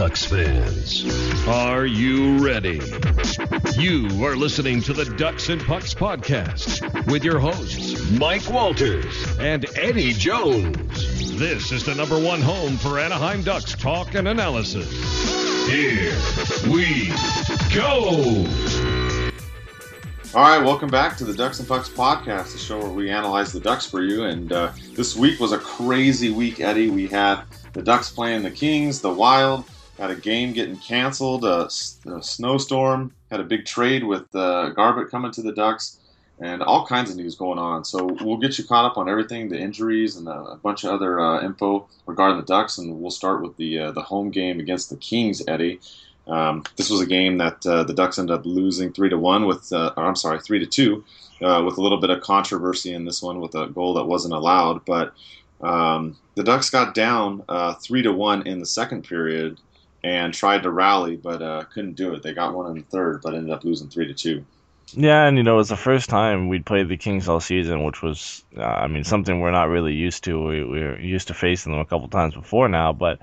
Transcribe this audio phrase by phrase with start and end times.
[0.00, 1.04] Ducks fans,
[1.46, 2.80] are you ready?
[3.78, 9.66] You are listening to the Ducks and Pucks podcast with your hosts, Mike Walters and
[9.76, 11.38] Eddie Jones.
[11.38, 14.90] This is the number one home for Anaheim Ducks talk and analysis.
[15.68, 16.16] Here
[16.72, 17.08] we
[17.74, 18.46] go.
[20.32, 23.52] All right, welcome back to the Ducks and Pucks podcast, the show where we analyze
[23.52, 24.24] the Ducks for you.
[24.24, 26.88] And uh, this week was a crazy week, Eddie.
[26.88, 27.42] We had
[27.74, 29.66] the Ducks playing the Kings, the Wild,
[30.00, 31.66] had a game getting canceled, a,
[32.06, 35.98] a snowstorm, had a big trade with uh, Garbutt coming to the Ducks,
[36.40, 37.84] and all kinds of news going on.
[37.84, 41.20] So we'll get you caught up on everything, the injuries, and a bunch of other
[41.20, 42.78] uh, info regarding the Ducks.
[42.78, 45.80] And we'll start with the uh, the home game against the Kings, Eddie.
[46.26, 49.46] Um, this was a game that uh, the Ducks ended up losing three to one
[49.46, 51.04] with, uh, or I'm sorry, three to two,
[51.42, 54.32] uh, with a little bit of controversy in this one with a goal that wasn't
[54.32, 54.82] allowed.
[54.86, 55.12] But
[55.60, 59.58] um, the Ducks got down uh, three to one in the second period
[60.02, 62.22] and tried to rally, but uh, couldn't do it.
[62.22, 64.44] They got one in the third, but ended up losing three to two.
[64.92, 67.84] Yeah, and you know it was the first time we'd played the Kings all season,
[67.84, 70.42] which was, uh, I mean, something we're not really used to.
[70.42, 73.20] We, we're used to facing them a couple times before now, but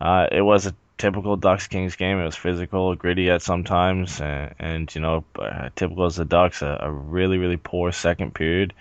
[0.00, 2.18] uh, it was a typical Ducks Kings game.
[2.18, 6.60] It was physical, gritty at sometimes, and, and you know, uh, typical as the Ducks,
[6.60, 8.74] a, a really really poor second period.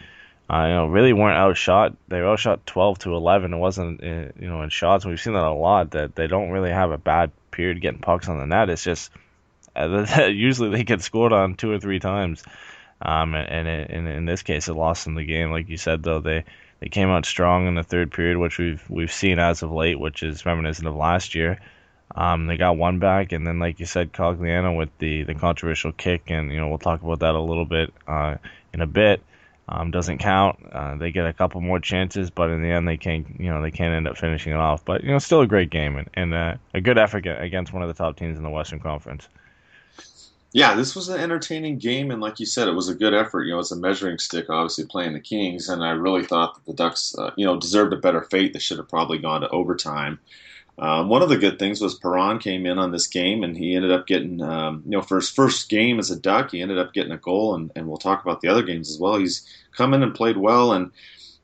[0.48, 1.96] Uh, you know, really weren't outshot.
[2.08, 3.54] They were outshot 12 to 11.
[3.54, 5.04] It wasn't, uh, you know, in shots.
[5.04, 5.92] We've seen that a lot.
[5.92, 8.70] That they don't really have a bad period getting pucks on the net.
[8.70, 9.12] It's just
[9.76, 12.44] uh, usually they get scored on two or three times.
[13.02, 15.52] Um, and, and, and in this case, it lost them the game.
[15.52, 16.46] Like you said, though, they
[16.80, 20.00] they came out strong in the third period, which we've we've seen as of late,
[20.00, 21.60] which is reminiscent of last year.
[22.14, 25.92] Um, they got one back, and then, like you said, Cogliano with the, the controversial
[25.92, 28.36] kick, and you know we'll talk about that a little bit uh,
[28.74, 29.22] in a bit
[29.68, 30.60] um, doesn't count.
[30.72, 33.28] Uh, they get a couple more chances, but in the end, they can't.
[33.40, 34.86] You know, they can't end up finishing it off.
[34.86, 37.82] But you know, still a great game and, and uh, a good effort against one
[37.82, 39.28] of the top teams in the Western Conference.
[40.54, 43.44] Yeah, this was an entertaining game, and like you said, it was a good effort.
[43.44, 46.66] You know, it's a measuring stick, obviously playing the Kings, and I really thought that
[46.66, 48.54] the Ducks, uh, you know, deserved a better fate.
[48.54, 50.20] They should have probably gone to overtime.
[50.78, 53.76] Um, one of the good things was Perron came in on this game, and he
[53.76, 56.78] ended up getting, um, you know, for his first game as a Duck, he ended
[56.78, 59.18] up getting a goal, and, and we'll talk about the other games as well.
[59.18, 60.92] He's come in and played well, and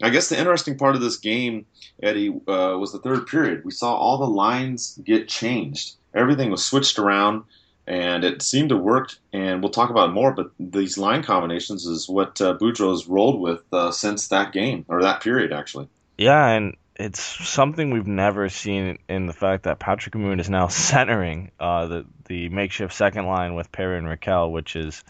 [0.03, 1.66] I guess the interesting part of this game,
[2.03, 3.64] Eddie, uh, was the third period.
[3.64, 5.96] We saw all the lines get changed.
[6.13, 7.44] Everything was switched around,
[7.88, 9.16] and it seemed to work.
[9.31, 13.62] And we'll talk about more, but these line combinations is what uh, Boudreau's rolled with
[13.72, 15.88] uh, since that game, or that period, actually.
[16.18, 20.67] Yeah, and it's something we've never seen in the fact that Patrick Maroon is now
[20.69, 25.03] centering uh, the the makeshift second line with Perry and Rakell, which is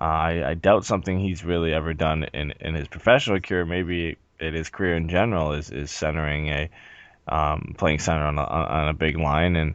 [0.00, 3.64] uh, I, I, doubt something he's really ever done in, in his professional career.
[3.64, 6.70] Maybe in his career in general is, is centering a
[7.26, 9.74] um, playing center on a, on a big line and.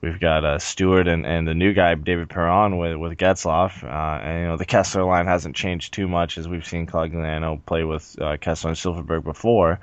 [0.00, 4.20] We've got uh, Stewart and, and the new guy David Perron with with Getzlaf, uh,
[4.20, 7.84] and you know the Kesler line hasn't changed too much as we've seen Cogliano play
[7.84, 9.78] with uh, Kesler and Silfverberg before.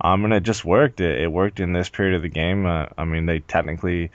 [0.00, 1.00] Um, and it just worked.
[1.00, 2.66] It, it worked in this period of the game.
[2.66, 4.10] Uh, I mean, they technically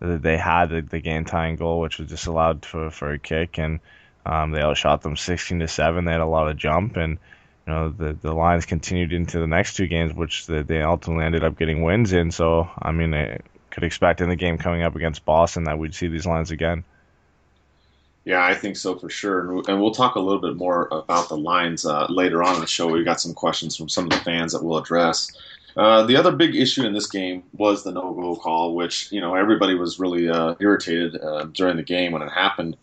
[0.00, 3.80] they had the, the game tying goal, which was disallowed for for a kick, and
[4.26, 6.04] um, they outshot them 16 to seven.
[6.04, 7.18] They had a lot of jump, and
[7.66, 11.24] you know the the lines continued into the next two games, which the, they ultimately
[11.24, 12.30] ended up getting wins in.
[12.30, 13.38] So I mean, I
[13.70, 16.84] could expect in the game coming up against Boston that we'd see these lines again.
[18.24, 19.62] Yeah, I think so for sure.
[19.68, 22.66] And we'll talk a little bit more about the lines uh, later on in the
[22.66, 22.86] show.
[22.86, 25.32] We've got some questions from some of the fans that we'll address.
[25.76, 29.34] Uh, the other big issue in this game was the no-go call, which you know
[29.34, 32.76] everybody was really uh, irritated uh, during the game when it happened.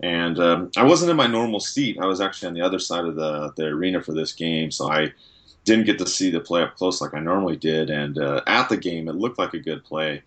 [0.00, 1.98] And um, I wasn't in my normal seat.
[2.00, 4.90] I was actually on the other side of the, the arena for this game, so
[4.90, 5.12] I
[5.64, 7.90] didn't get to see the play up close like I normally did.
[7.90, 10.22] And uh, at the game, it looked like a good play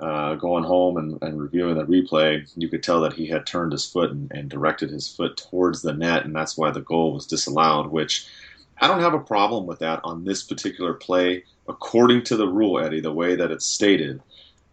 [0.00, 3.72] uh, going home and, and, reviewing the replay, you could tell that he had turned
[3.72, 7.12] his foot and, and, directed his foot towards the net, and that's why the goal
[7.12, 7.90] was disallowed.
[7.90, 8.28] Which
[8.80, 12.78] I don't have a problem with that on this particular play, according to the rule,
[12.78, 14.22] Eddie, the way that it's stated.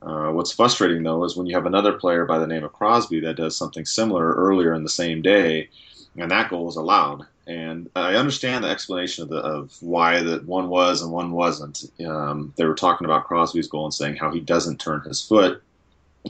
[0.02, 3.20] Uh, what's frustrating though is when you have another player by the name of Crosby
[3.22, 5.70] that does something similar earlier in the same day,
[6.18, 7.26] and that goal was allowed.
[7.48, 11.84] And I understand the explanation of, the, of why that one was and one wasn't.
[12.06, 15.62] Um, they were talking about Crosby's goal and saying how he doesn't turn his foot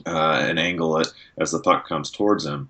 [0.05, 2.69] uh, and angle it as the puck comes towards him.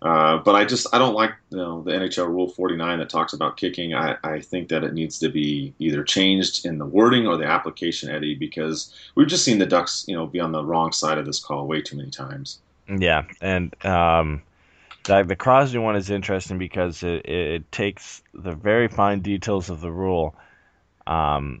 [0.00, 3.34] Uh, but I just I don't like you know the NHL Rule 49 that talks
[3.34, 3.94] about kicking.
[3.94, 7.44] I, I think that it needs to be either changed in the wording or the
[7.44, 11.18] application, Eddie, because we've just seen the Ducks you know be on the wrong side
[11.18, 12.58] of this call way too many times.
[12.88, 14.42] Yeah, and um,
[15.04, 19.90] the, Crosby one is interesting because it, it takes the very fine details of the
[19.90, 20.34] rule,
[21.06, 21.60] um,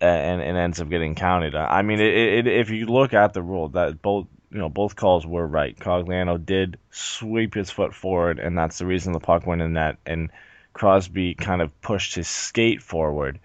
[0.00, 1.54] and, and ends up getting counted.
[1.54, 4.96] I mean, it, it, if you look at the rule, that both you know, both
[4.96, 5.76] calls were right.
[5.78, 9.96] Cogliano did sweep his foot forward, and that's the reason the puck went in net.
[10.04, 10.30] And
[10.74, 13.40] Crosby kind of pushed his skate forward.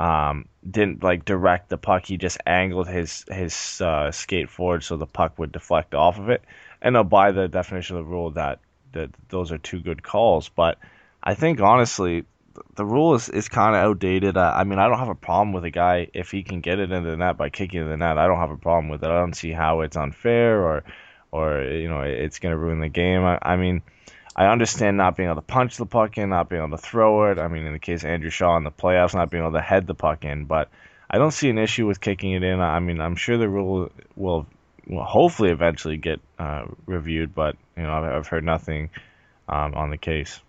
[0.00, 2.06] Um, didn't like direct the puck.
[2.06, 6.30] He just angled his his uh, skate forward so the puck would deflect off of
[6.30, 6.42] it.
[6.82, 8.58] And uh, by the definition of the rule, that
[8.92, 10.48] that those are two good calls.
[10.48, 10.78] But
[11.22, 12.24] I think honestly,
[12.74, 14.36] the rule is, is kind of outdated.
[14.36, 16.78] I, I, mean, I don't have a problem with a guy if he can get
[16.78, 18.18] it into the net by kicking the net.
[18.18, 19.10] I don't have a problem with it.
[19.10, 20.84] I don't see how it's unfair or,
[21.30, 23.24] or you know, it's going to ruin the game.
[23.24, 23.82] I, I, mean,
[24.34, 27.30] I understand not being able to punch the puck in, not being able to throw
[27.30, 27.38] it.
[27.38, 29.62] I mean, in the case of Andrew Shaw in the playoffs, not being able to
[29.62, 30.44] head the puck in.
[30.44, 30.70] But
[31.08, 32.60] I don't see an issue with kicking it in.
[32.60, 34.46] I mean, I'm sure the rule will,
[34.90, 38.90] will hopefully eventually get uh, reviewed, but you know, I've, I've heard nothing
[39.48, 40.40] um, on the case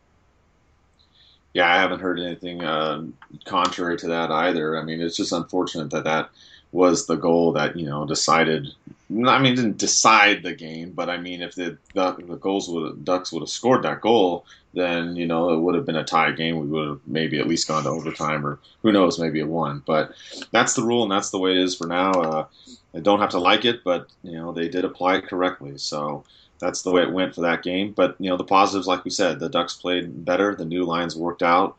[1.54, 3.04] yeah, I haven't heard anything uh,
[3.46, 4.78] contrary to that either.
[4.78, 6.30] I mean, it's just unfortunate that that
[6.72, 8.68] was the goal that you know decided.
[9.12, 13.32] I mean, didn't decide the game, but I mean, if the the, goals would Ducks
[13.32, 16.60] would have scored that goal, then you know it would have been a tie game.
[16.60, 19.84] We would have maybe at least gone to overtime, or who knows, maybe a one.
[19.86, 20.14] But
[20.52, 22.12] that's the rule, and that's the way it is for now.
[22.12, 22.46] Uh,
[22.94, 25.78] I don't have to like it, but you know they did apply it correctly.
[25.78, 26.24] So
[26.60, 27.92] that's the way it went for that game.
[27.92, 30.56] But you know, the positives, like we said, the Ducks played better.
[30.56, 31.76] The new lines worked out,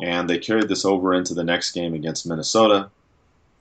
[0.00, 2.90] and they carried this over into the next game against Minnesota.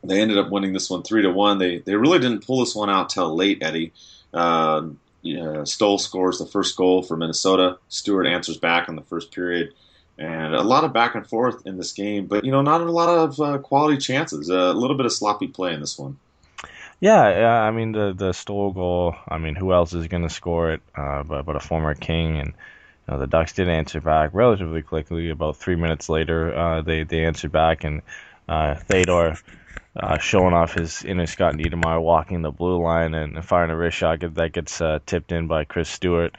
[0.07, 1.57] They ended up winning this one three to one.
[1.57, 3.93] They they really didn't pull this one out till late, Eddie.
[4.33, 4.89] Uh,
[5.63, 7.77] Stoll scores the first goal for Minnesota.
[7.89, 9.73] Stewart answers back in the first period,
[10.17, 12.27] and a lot of back and forth in this game.
[12.27, 14.49] But you know, not a lot of uh, quality chances.
[14.49, 16.17] a little bit of sloppy play in this one.
[16.99, 17.61] Yeah, yeah.
[17.61, 19.15] I mean the the Stoll goal.
[19.27, 20.81] I mean, who else is going to score it?
[20.95, 24.81] Uh, but but a former King, and you know, the Ducks did answer back relatively
[24.81, 25.29] quickly.
[25.29, 28.01] About three minutes later, uh, they they answered back, and
[28.47, 29.37] uh, Theodore
[29.95, 33.97] uh, showing off his inner Scott Niedermayer walking the blue line and firing a wrist
[33.97, 36.35] shot that gets uh, tipped in by Chris Stewart.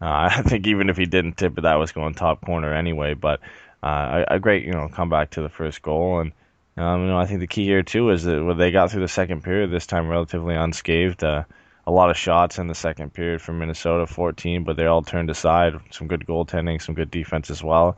[0.00, 3.14] Uh, I think even if he didn't tip it, that was going top corner anyway.
[3.14, 3.40] But
[3.82, 6.32] uh, a, a great you know comeback to the first goal and.
[6.74, 9.08] Um, you know, I think the key here too is that they got through the
[9.08, 11.22] second period this time relatively unscathed.
[11.22, 11.44] Uh,
[11.86, 15.30] a lot of shots in the second period from Minnesota, 14, but they all turned
[15.30, 15.74] aside.
[15.90, 17.96] Some good goaltending, some good defense as well.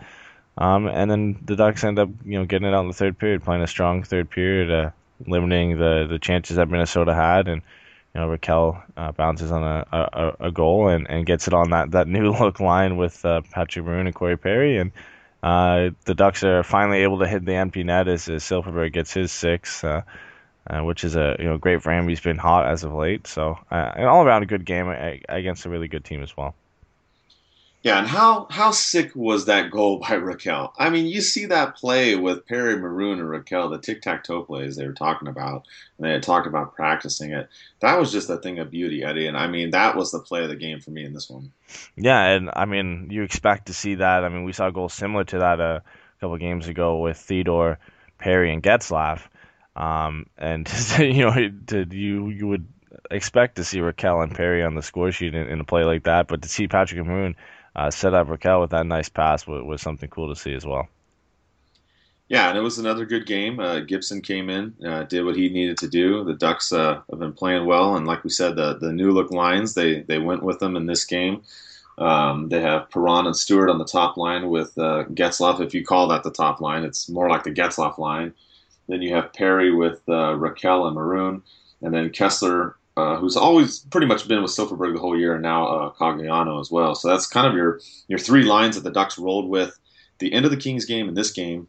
[0.57, 3.19] Um, and then the Ducks end up, you know, getting it out in the third
[3.19, 4.91] period, playing a strong third period, uh,
[5.27, 7.63] limiting the the chances that Minnesota had, and
[8.15, 11.71] you know Rakell uh, bounces on a, a, a goal and, and gets it on
[11.71, 14.93] that, that new look line with uh, Patrick Maroon and Corey Perry, and
[15.43, 19.13] uh, the Ducks are finally able to hit the empty net as, as Silfverberg gets
[19.13, 20.03] his six, uh,
[20.69, 22.09] uh, which is a you know great for him.
[22.09, 24.89] He's been hot as of late, so uh, an all around a good game
[25.29, 26.55] against a really good team as well.
[27.85, 30.73] Yeah, and how how sick was that goal by Rakell?
[30.79, 34.43] I mean, you see that play with Perry Maroon and Rakell, the tic tac toe
[34.43, 35.67] plays they were talking about,
[35.99, 37.51] and they had talked about practicing it.
[37.81, 39.27] That was just a thing of beauty, Eddie.
[39.27, 41.53] And I mean, that was the play of the game for me in this one.
[41.95, 44.25] Yeah, and I mean, you expect to see that.
[44.25, 45.83] I mean, we saw goals similar to that a
[46.23, 47.79] couple games ago with Theodore,
[48.17, 49.21] Perry, and Getzlaf.
[49.77, 50.67] Um, and
[50.99, 51.35] you know,
[51.67, 52.67] to, you you would
[53.11, 56.05] expect to see Rakell and Perry on the score sheet in, in a play like
[56.05, 57.37] that, but to see Patrick Maroon
[57.77, 60.65] uh, set up Rakell with that nice pass was, was, something cool to see as
[60.65, 60.89] well.
[62.29, 63.61] Yeah, and it was another good game.
[63.61, 66.25] Uh, Gibson came in, uh, did what he needed to do.
[66.25, 69.31] The Ducks uh, have been playing well, and like we said, the the new look
[69.31, 71.43] lines they they went with them in this game.
[71.99, 75.61] Um, they have Perron and Stewart on the top line with uh, Getzlaf.
[75.61, 78.35] If you call that the top line, it's more like the Getzlaf line.
[78.89, 81.43] Then you have Perry with uh, Rakell and Maroon,
[81.83, 85.43] and then Kesler uh, who's always pretty much been with Silfverberg the whole year, and
[85.43, 86.95] now uh, Cogliano as well.
[86.95, 89.79] So that's kind of your your three lines that the Ducks rolled with
[90.19, 91.69] the end of the Kings game and this game,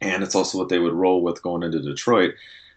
[0.00, 2.34] and it's also what they would roll with going into Detroit.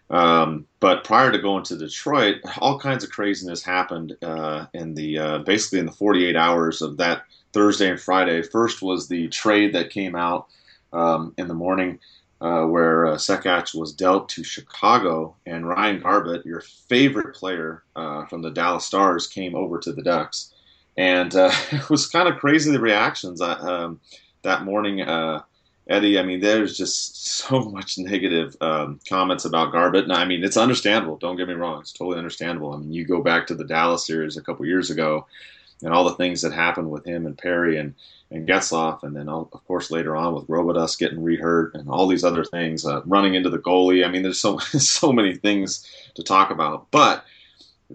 [0.08, 5.18] Um, but prior to going to Detroit, all kinds of craziness happened uh, in the
[5.18, 8.42] uh, basically in the 48 hours of that Thursday and Friday.
[8.42, 10.46] First was the trade that came out
[10.92, 11.98] um, in the morning
[12.40, 18.26] uh, where uh, Sekac was dealt to Chicago, and Ryan Garbutt, your favorite player uh,
[18.26, 20.52] from the Dallas Stars, came over to the Ducks.
[20.96, 24.00] and uh, it was kind of crazy the reactions uh, um,
[24.42, 25.00] that morning.
[25.00, 25.42] Uh,
[25.88, 30.04] Eddie, I mean, there's just so much negative um, comments about Garbutt.
[30.04, 31.16] And I mean, it's understandable.
[31.16, 32.72] Don't get me wrong; it's totally understandable.
[32.72, 35.26] I mean, you go back to the Dallas series a couple years ago,
[35.82, 37.94] and all the things that happened with him and Perry and
[38.30, 42.24] and Getzlaf, and then of course later on with Robidas getting rehurt and all these
[42.24, 44.04] other things, uh, running into the goalie.
[44.04, 46.90] I mean, there's so so many things to talk about.
[46.90, 47.24] But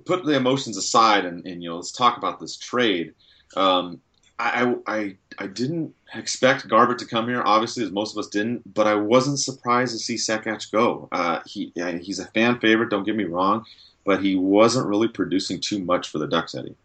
[0.06, 3.14] put the emotions aside, and, and you know, let's talk about this trade.
[3.56, 4.00] Um,
[4.40, 8.74] I, I I didn't expect Garbutt to come here, obviously, as most of us didn't.
[8.74, 11.10] But I wasn't surprised to see Sekac go.
[11.12, 12.90] Uh, he he's a fan favorite.
[12.90, 13.66] Don't get me wrong,
[14.06, 16.76] but he wasn't really producing too much for the Ducks, Eddie.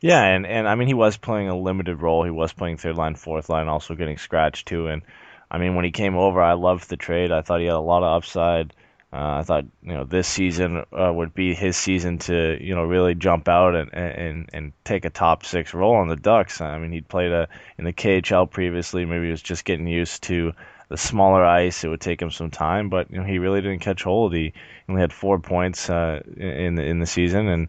[0.00, 2.24] Yeah, and, and I mean he was playing a limited role.
[2.24, 4.86] He was playing third line, fourth line, also getting scratched too.
[4.86, 5.02] And
[5.50, 7.32] I mean when he came over, I loved the trade.
[7.32, 8.74] I thought he had a lot of upside.
[9.10, 12.84] Uh, I thought you know this season uh, would be his season to you know
[12.84, 16.60] really jump out and, and and take a top six role on the Ducks.
[16.60, 19.04] I mean he'd played a, in the KHL previously.
[19.06, 20.52] Maybe he was just getting used to
[20.90, 21.82] the smaller ice.
[21.84, 24.34] It would take him some time, but you know he really didn't catch hold.
[24.34, 24.52] He
[24.88, 27.68] only had four points uh, in the in the season, and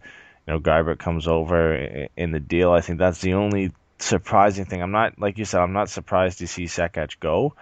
[0.49, 2.71] you know, Garbutt comes over in the deal.
[2.71, 4.81] I think that's the only surprising thing.
[4.81, 7.53] I'm not, like you said, I'm not surprised to see Sekac go.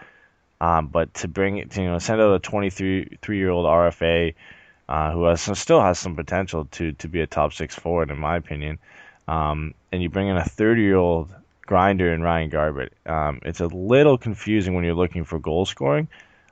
[0.61, 3.65] Um, but to bring it to, you know, send out a 23 three year old
[3.65, 4.35] RFA
[4.87, 8.09] uh, who has some, still has some potential to, to be a top six forward,
[8.09, 8.79] in my opinion.
[9.27, 12.91] Um, and you bring in a 30 year old grinder in Ryan Garbutt.
[13.05, 16.07] Um, it's a little confusing when you're looking for goal scoring.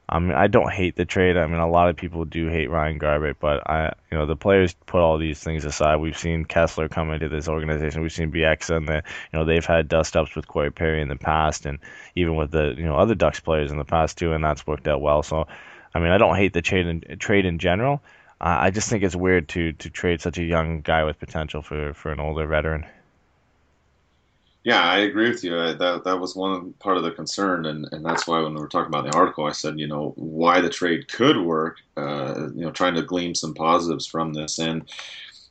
[0.07, 1.35] I mean, I don't hate the trade.
[1.35, 4.35] I mean, a lot of people do hate Ryan Garbutt, but I, you know, the
[4.35, 5.95] players put all these things aside.
[5.95, 8.01] We've seen Kesler come into this organization.
[8.01, 9.01] We've seen Bieksa, and the,
[9.33, 11.79] you know, they've had dust ups with Corey Perry in the past, and
[12.15, 14.87] even with the, you know, other Ducks players in the past too, and that's worked
[14.87, 15.23] out well.
[15.23, 15.47] So,
[15.95, 18.03] I mean, I don't hate the trade in, trade in general.
[18.39, 21.61] Uh, I just think it's weird to to trade such a young guy with potential
[21.61, 22.85] for for an older veteran.
[24.65, 25.59] Yeah, I agree with you.
[25.59, 28.61] I, that that was one part of the concern, and, and that's why when we
[28.61, 31.77] were talking about the article, I said, you know, why the trade could work.
[31.97, 34.91] Uh, you know, trying to glean some positives from this, and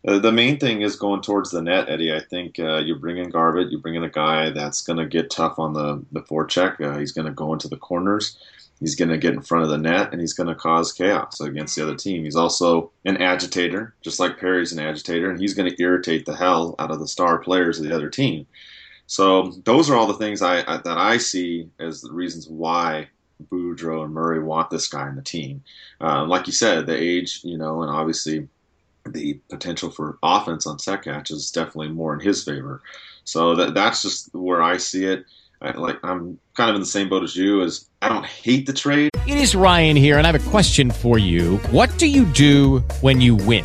[0.09, 2.14] uh, the main thing is going towards the net, Eddie.
[2.14, 5.06] I think uh, you bring in Garbutt, you bring in a guy that's going to
[5.06, 6.80] get tough on the the forecheck.
[6.80, 8.37] Uh, he's going to go into the corners.
[8.80, 11.40] He's going to get in front of the net, and he's going to cause chaos
[11.40, 12.25] against the other team.
[12.25, 16.37] He's also an agitator, just like Perry's an agitator, and he's going to irritate the
[16.37, 18.47] hell out of the star players of the other team.
[19.07, 23.09] So those are all the things I, I, that I see as the reasons why
[23.51, 25.63] Boudreau and Murray want this guy in the team.
[26.01, 28.49] Uh, like you said, the age, you know, and obviously
[29.07, 32.83] the potential for offense on Sekac is definitely more in his favor.
[33.25, 35.25] So that that's just where I see it.
[35.61, 37.63] I, like I'm kind of in the same boat as you.
[37.63, 39.11] As I don't hate the trade.
[39.27, 41.57] It is Ryan here, and I have a question for you.
[41.71, 43.65] What do you do when you win?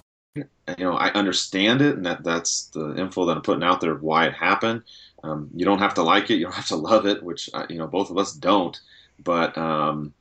[0.77, 3.91] you know, I understand it, and that that's the info that I'm putting out there
[3.91, 4.83] of why it happened.
[5.23, 7.65] Um, you don't have to like it, you don't have to love it, which uh,
[7.69, 8.79] you know both of us don't.
[9.23, 10.13] But um,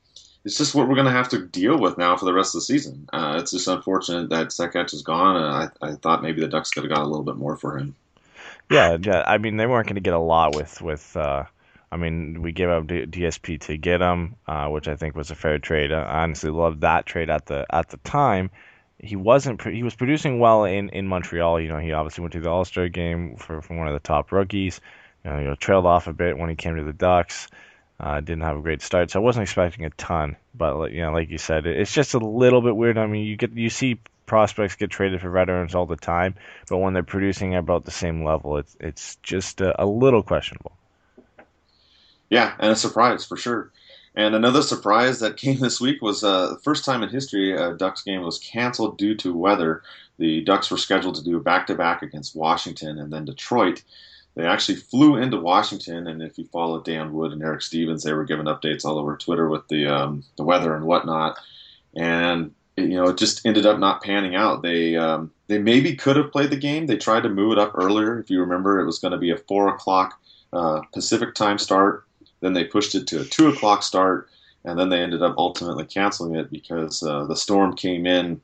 [0.45, 2.61] it's just what we're going to have to deal with now for the rest of
[2.61, 3.09] the season.
[3.13, 6.71] Uh, it's just unfortunate that Sekac is gone, and I, I thought maybe the Ducks
[6.71, 7.95] could have got a little bit more for him.
[8.71, 9.25] Yeah, yeah.
[9.27, 11.17] I mean, they weren't going to get a lot with with.
[11.17, 11.45] Uh,
[11.93, 15.35] I mean, we gave up DSP to get him, uh, which I think was a
[15.35, 15.91] fair trade.
[15.91, 18.51] I honestly loved that trade at the at the time
[19.03, 21.61] he wasn't he was producing well in, in Montreal.
[21.61, 24.01] You know, he obviously went to the All Star game for from one of the
[24.01, 24.81] top rookies.
[25.25, 27.49] You know, you know, trailed off a bit when he came to the Ducks.
[27.99, 30.37] Uh, didn't have a great start, so I wasn't expecting a ton.
[30.55, 32.97] But you know, like you said, it's just a little bit weird.
[32.97, 36.35] I mean, you get you see prospects get traded for veterans all the time,
[36.69, 40.23] but when they're producing at about the same level, it's it's just a, a little
[40.23, 40.73] questionable.
[42.31, 43.71] Yeah, and a surprise for sure.
[44.15, 47.75] And another surprise that came this week was uh, the first time in history a
[47.75, 49.83] Ducks game was canceled due to weather.
[50.19, 53.83] The Ducks were scheduled to do back to back against Washington and then Detroit.
[54.35, 58.13] they actually flew into Washington, and if you follow Dan Wood and Eric Stephens, they
[58.13, 61.39] were giving updates all over Twitter with the um, the weather and whatnot.
[61.97, 64.63] And you know, it just ended up not panning out.
[64.63, 66.87] They um, they maybe could have played the game.
[66.87, 68.19] They tried to move it up earlier.
[68.19, 70.21] If you remember, it was going to be a four o'clock
[70.53, 72.05] uh, Pacific time start.
[72.41, 74.29] Then they pushed it to a two o'clock start,
[74.65, 78.41] and then they ended up ultimately canceling it because uh, the storm came in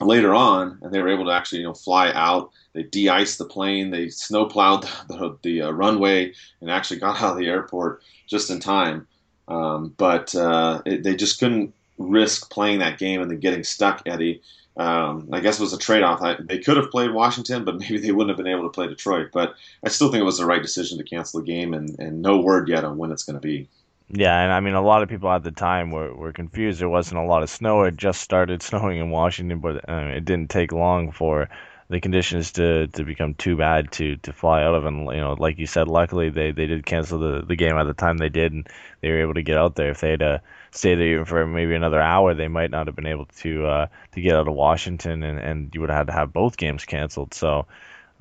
[0.00, 2.50] later on, and they were able to actually you know fly out.
[2.72, 3.90] They de-iced the plane.
[3.90, 8.50] They snowplowed the, the, the uh, runway and actually got out of the airport just
[8.50, 9.06] in time.
[9.46, 14.02] Um, but uh, it, they just couldn't risk playing that game and then getting stuck,
[14.06, 14.42] Eddie.
[14.76, 16.20] Um, I guess it was a trade-off.
[16.40, 19.30] They could have played Washington, but maybe they wouldn't have been able to play Detroit.
[19.32, 19.54] But
[19.84, 22.38] I still think it was the right decision to cancel the game, and, and no
[22.40, 23.68] word yet on when it's going to be.
[24.08, 26.80] Yeah, and I mean, a lot of people at the time were, were confused.
[26.80, 27.82] There wasn't a lot of snow.
[27.84, 31.48] It just started snowing in Washington, but uh, it didn't take long for
[31.88, 34.84] the conditions to, to become too bad to, to fly out of.
[34.84, 37.84] And you know, like you said, luckily they, they did cancel the, the game at
[37.84, 38.68] the time they did, and
[39.00, 39.90] they were able to get out there.
[39.90, 40.38] If they had uh,
[40.70, 43.86] stayed there even for maybe another hour, they might not have been able to uh,
[44.12, 46.84] to get out of Washington, and, and you would have had to have both games
[46.84, 47.34] canceled.
[47.34, 47.66] So.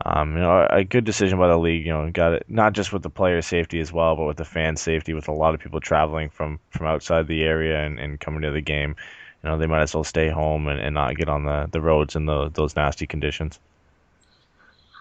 [0.03, 1.85] Um, you know, a good decision by the league.
[1.85, 4.43] You know, got it not just with the player safety as well, but with the
[4.43, 5.13] fan safety.
[5.13, 8.49] With a lot of people traveling from from outside the area and, and coming to
[8.49, 8.95] the game,
[9.43, 11.81] you know, they might as well stay home and, and not get on the, the
[11.81, 13.59] roads in the, those nasty conditions.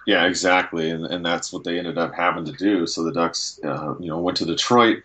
[0.06, 2.86] Yeah, exactly, and, and that's what they ended up having to do.
[2.88, 5.04] So the Ducks, uh, you know, went to Detroit.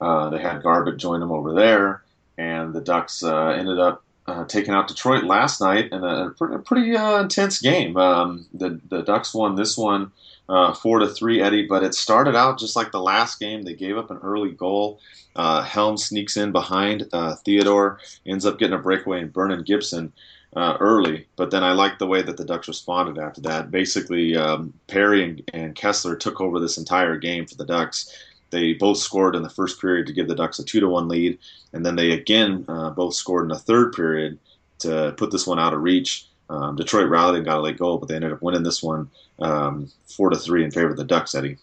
[0.00, 2.02] Uh, they had Garbutt join them over there,
[2.38, 6.58] and the Ducks uh, ended up uh, taking out Detroit last night in a, a
[6.58, 7.98] pretty, uh, intense game.
[7.98, 10.10] Um, the the Ducks won this one
[10.50, 11.66] uh, four to three, Eddie.
[11.66, 13.62] But it started out just like the last game.
[13.62, 15.00] They gave up an early goal.
[15.36, 20.12] Uh, Helm sneaks in behind uh, Theodore, ends up getting a breakaway and burning Gibson
[20.56, 21.28] uh, early.
[21.36, 23.70] But then I liked the way that the Ducks responded after that.
[23.70, 28.12] Basically, um, Perry and, and Kesler took over this entire game for the Ducks.
[28.50, 31.06] They both scored in the first period to give the Ducks a two to one
[31.06, 31.38] lead,
[31.72, 34.38] and then they again uh, both scored in the third period
[34.80, 36.26] to put this one out of reach.
[36.50, 39.08] Um, Detroit rallied and got a late goal, but they ended up winning this one
[39.38, 41.34] um, four to three in favor of the Ducks.
[41.34, 41.58] Eddie.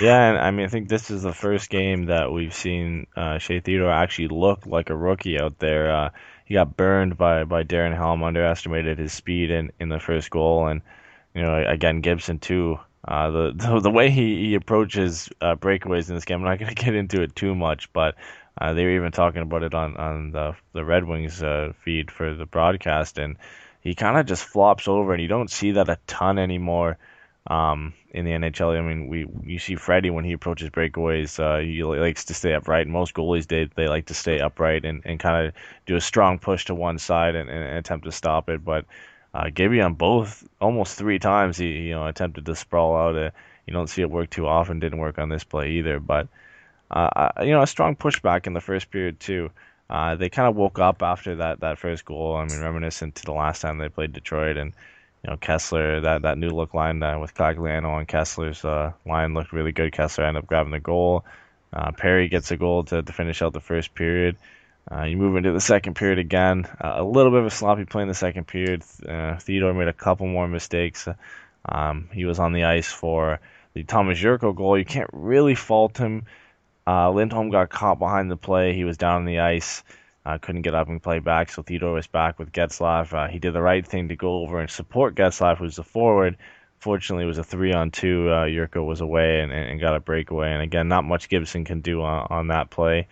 [0.00, 3.38] Yeah, and I mean, I think this is the first game that we've seen uh,
[3.38, 5.90] Shea Theodore actually look like a rookie out there.
[5.90, 6.10] Uh,
[6.44, 10.66] he got burned by, by Darren Helm, underestimated his speed in, in the first goal,
[10.66, 10.82] and
[11.34, 12.78] you know, again Gibson too.
[13.06, 16.58] Uh, the, the, the way he, he approaches uh, breakaways in this game, I'm not
[16.58, 18.16] going to get into it too much, but
[18.60, 22.10] uh, they were even talking about it on on the the Red Wings uh, feed
[22.10, 23.36] for the broadcast, and
[23.80, 26.98] he kind of just flops over, and you don't see that a ton anymore
[27.48, 28.78] um, in the NHL.
[28.78, 32.54] I mean, we you see Freddie when he approaches breakaways, uh, he likes to stay
[32.54, 32.86] upright.
[32.86, 35.54] Most goalies they they like to stay upright and, and kind of
[35.86, 38.64] do a strong push to one side and, and attempt to stop it.
[38.64, 38.84] But
[39.34, 43.16] uh, Gibby on both almost three times he you know attempted to sprawl out.
[43.16, 43.32] A,
[43.66, 44.80] you don't see it work too often.
[44.80, 46.00] Didn't work on this play either.
[46.00, 46.28] But
[46.90, 49.50] uh, you know a strong pushback in the first period too.
[49.90, 52.36] Uh, they kind of woke up after that, that first goal.
[52.36, 54.72] I mean, reminiscent to the last time they played Detroit, and
[55.24, 59.34] you know Kesler that that new look line uh, with Cogliano and Kesler's uh, line
[59.34, 59.92] looked really good.
[59.92, 61.24] Kesler ended up grabbing the goal.
[61.72, 64.36] Uh, Perry gets a goal to, to finish out the first period.
[64.90, 66.66] Uh, you move into the second period again.
[66.82, 68.82] Uh, a little bit of a sloppy play in the second period.
[69.06, 71.06] Uh, Theodore made a couple more mistakes.
[71.66, 73.40] Um, he was on the ice for
[73.74, 74.78] the Thomas Jurco goal.
[74.78, 76.24] You can't really fault him.
[77.10, 78.74] Lindholm got caught behind the play.
[78.74, 79.82] He was down on the ice.
[80.24, 83.12] Uh, couldn't get up and play back, so Theodore was back with Getzlaf.
[83.12, 86.36] Uh, he did the right thing to go over and support Getzlaf, who's the forward.
[86.80, 88.28] Fortunately, it was a three on two.
[88.28, 90.52] Uh, Jurco was away and, and got a breakaway.
[90.52, 93.08] And again, not much Gibson can do on, on that play.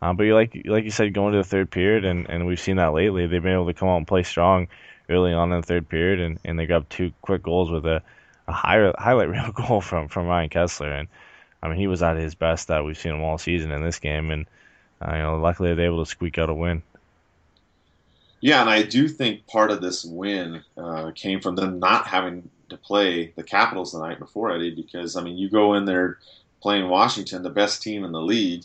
[0.00, 2.60] Um, but you like like you said, going to the third period, and, and we've
[2.60, 3.26] seen that lately.
[3.26, 4.68] They've been able to come out and play strong
[5.08, 8.02] early on in the third period, and, and they got two quick goals with a,
[8.46, 11.00] a high, highlight reel goal from, from Ryan Kesler.
[11.00, 11.08] And
[11.62, 13.98] I mean, he was at his best that we've seen him all season in this
[13.98, 14.30] game.
[14.30, 14.46] And
[15.06, 16.82] uh, you know, luckily they're able to squeak out a win.
[18.40, 22.48] Yeah, and I do think part of this win uh, came from them not having
[22.68, 26.18] to play the Capitals the night before, Eddie, because I mean, you go in there
[26.60, 28.64] playing Washington, the best team in the league.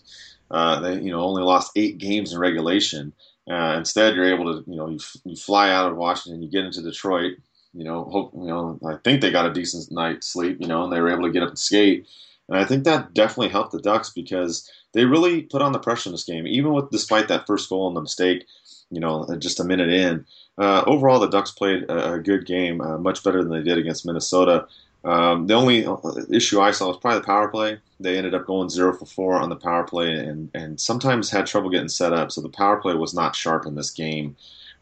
[0.51, 3.13] Uh, they, you know, only lost eight games in regulation.
[3.49, 6.65] Uh, instead, you're able to, you know, you, you fly out of Washington, you get
[6.65, 7.38] into Detroit.
[7.73, 10.58] You know, hope, you know, I think they got a decent night's sleep.
[10.60, 12.08] You know, and they were able to get up and skate.
[12.53, 16.09] And I think that definitely helped the Ducks because they really put on the pressure
[16.09, 18.45] in this game, even with despite that first goal and the mistake.
[18.91, 20.23] You know, just a minute in.
[20.59, 23.79] Uh, overall, the Ducks played a, a good game, uh, much better than they did
[23.79, 24.67] against Minnesota.
[25.03, 25.97] Um, the only uh,
[26.29, 27.79] issue I saw was probably the power play.
[27.99, 31.47] They ended up going zero for four on the power play, and and sometimes had
[31.47, 32.31] trouble getting set up.
[32.31, 34.35] So the power play was not sharp in this game.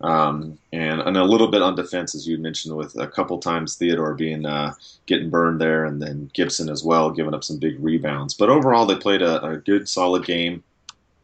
[0.04, 3.76] Um, and, and a little bit on defense, as you mentioned, with a couple times
[3.76, 4.74] Theodore being uh,
[5.06, 8.34] getting burned there, and then Gibson as well, giving up some big rebounds.
[8.34, 10.64] But overall, they played a, a good, solid game,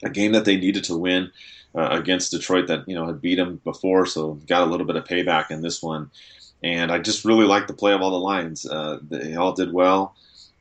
[0.03, 1.31] a game that they needed to win
[1.75, 4.95] uh, against Detroit that you know had beat them before, so got a little bit
[4.95, 6.11] of payback in this one.
[6.63, 8.65] And I just really liked the play of all the lines.
[8.65, 10.15] Uh, they all did well.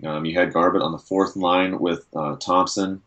[0.04, 3.00] Um, you had Garbutt on the fourth line with uh, Thompson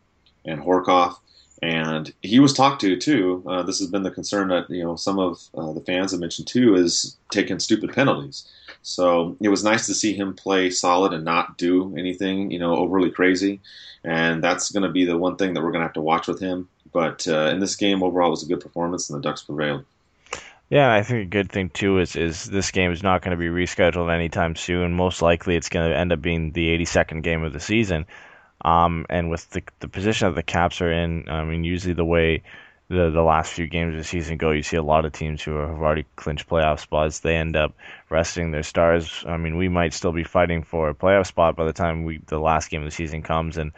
[0.44, 1.18] and Horcoff
[1.62, 3.44] and he was talked to too.
[3.46, 6.20] Uh, this has been the concern that you know some of uh, the fans have
[6.20, 8.48] mentioned too is taking stupid penalties.
[8.82, 12.76] So it was nice to see him play solid and not do anything you know
[12.76, 13.60] overly crazy,
[14.04, 16.26] and that's going to be the one thing that we're going to have to watch
[16.26, 16.68] with him.
[16.92, 19.84] But uh, in this game overall, it was a good performance, and the Ducks prevailed.
[20.70, 23.36] Yeah, I think a good thing too is is this game is not going to
[23.36, 24.94] be rescheduled anytime soon.
[24.94, 28.06] Most likely, it's going to end up being the 82nd game of the season.
[28.62, 32.04] Um, and with the, the position that the Caps are in, I mean, usually the
[32.04, 32.42] way
[32.90, 35.42] the the last few games of the season go, you see a lot of teams
[35.42, 37.20] who have already clinched playoff spots.
[37.20, 37.72] They end up
[38.10, 39.24] resting their stars.
[39.26, 42.18] I mean, we might still be fighting for a playoff spot by the time we
[42.26, 43.72] the last game of the season comes, and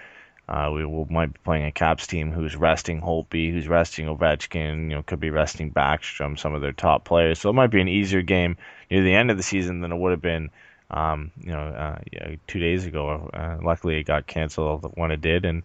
[0.49, 4.85] uh, we will, might be playing a Caps team who's resting Holtby, who's resting Ovechkin.
[4.89, 7.39] You know, could be resting Backstrom, some of their top players.
[7.39, 8.57] So it might be an easier game
[8.91, 10.51] near the end of the season than it would have been
[10.93, 13.31] um, you know, uh, yeah, two days ago.
[13.33, 15.63] Uh, luckily, it got canceled when it did, and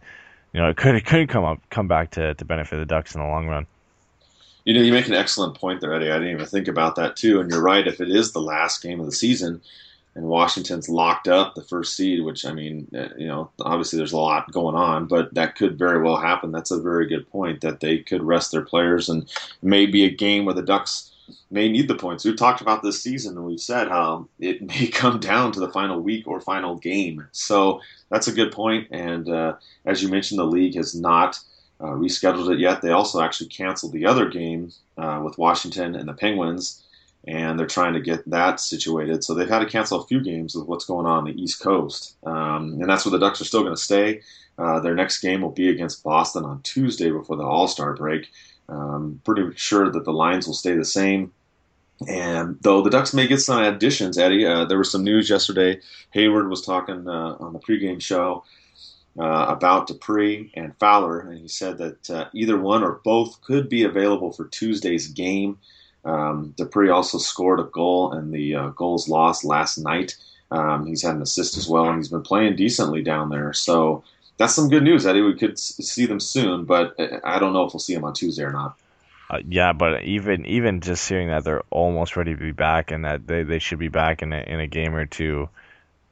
[0.53, 3.15] you know, it could it could come up come back to, to benefit the Ducks
[3.15, 3.65] in the long run.
[4.63, 6.11] You know, you make an excellent point there, Eddie.
[6.11, 7.39] I didn't even think about that too.
[7.39, 7.87] And you're right.
[7.87, 9.61] If it is the last game of the season,
[10.15, 14.13] and Washington's locked up the first seed, which I mean, uh, you know, obviously there's
[14.13, 16.51] a lot going on, but that could very well happen.
[16.51, 19.29] That's a very good point that they could rest their players, and
[19.61, 21.11] maybe a game where the Ducks
[21.51, 22.25] may need the points.
[22.25, 25.69] We've talked about this season and we've said how it may come down to the
[25.71, 27.27] final week or final game.
[27.31, 28.87] So that's a good point.
[28.91, 31.39] And uh, as you mentioned, the league has not
[31.79, 32.81] uh, rescheduled it yet.
[32.81, 36.83] They also actually canceled the other game uh, with Washington and the Penguins,
[37.27, 39.23] and they're trying to get that situated.
[39.23, 42.15] So they've had to cancel a few games with what's going on, the East Coast.
[42.25, 44.21] Um, and that's where the Ducks are still going to stay.
[44.57, 48.31] Uh, their next game will be against Boston on Tuesday before the All Star break.
[48.69, 51.31] Um, pretty sure that the lines will stay the same.
[52.07, 55.79] And though the Ducks may get some additions, Eddie, uh, there was some news yesterday.
[56.11, 58.43] Hayward was talking uh, on the pregame show
[59.19, 63.67] uh, about Despres and Fowler, and he said that uh, either one or both could
[63.67, 65.57] be available for Tuesday's game.
[66.05, 70.15] Um, Despres also scored a goal in the uh, goals lost last night.
[70.51, 73.53] Um, he's had an assist as well, and he's been playing decently down there.
[73.53, 74.03] So
[74.37, 75.21] that's some good news, Eddie.
[75.21, 78.43] We could see them soon, but I don't know if we'll see them on Tuesday
[78.43, 78.77] or not.
[79.29, 83.03] Uh, yeah, but even even just hearing that they're almost ready to be back and
[83.03, 85.49] that they, they should be back in a, in a game or two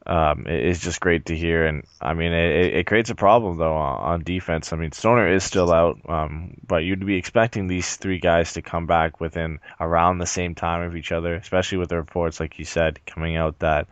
[0.06, 1.66] um, is just great to hear.
[1.66, 4.74] And I mean, it, it creates a problem though on, defense.
[4.74, 8.62] I mean, Stoner is still out, um, but you'd be expecting these three guys to
[8.62, 12.60] come back within around the same time of each other, especially with the reports, like
[12.60, 13.88] you said, coming out that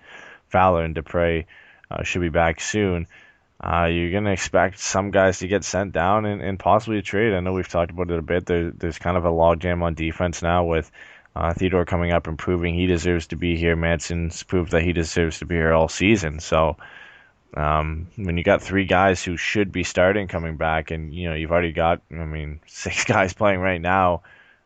[0.50, 1.46] Fowler and Despres
[1.89, 3.08] uh, should be back soon
[3.63, 7.02] uh, you're going to expect some guys to get sent down and, and possibly a
[7.02, 7.34] trade.
[7.34, 8.45] I know we've talked about it a bit.
[8.45, 10.91] There, there's kind of a logjam on defense now with
[11.34, 13.78] uh, Theodore coming up and proving he deserves to be here.
[13.78, 16.41] Manson's proved that he deserves to be here all season.
[16.41, 16.76] So
[17.56, 21.36] um, when you got three guys who should be starting coming back, and you know
[21.36, 24.23] you've already got, I mean, six guys playing right now.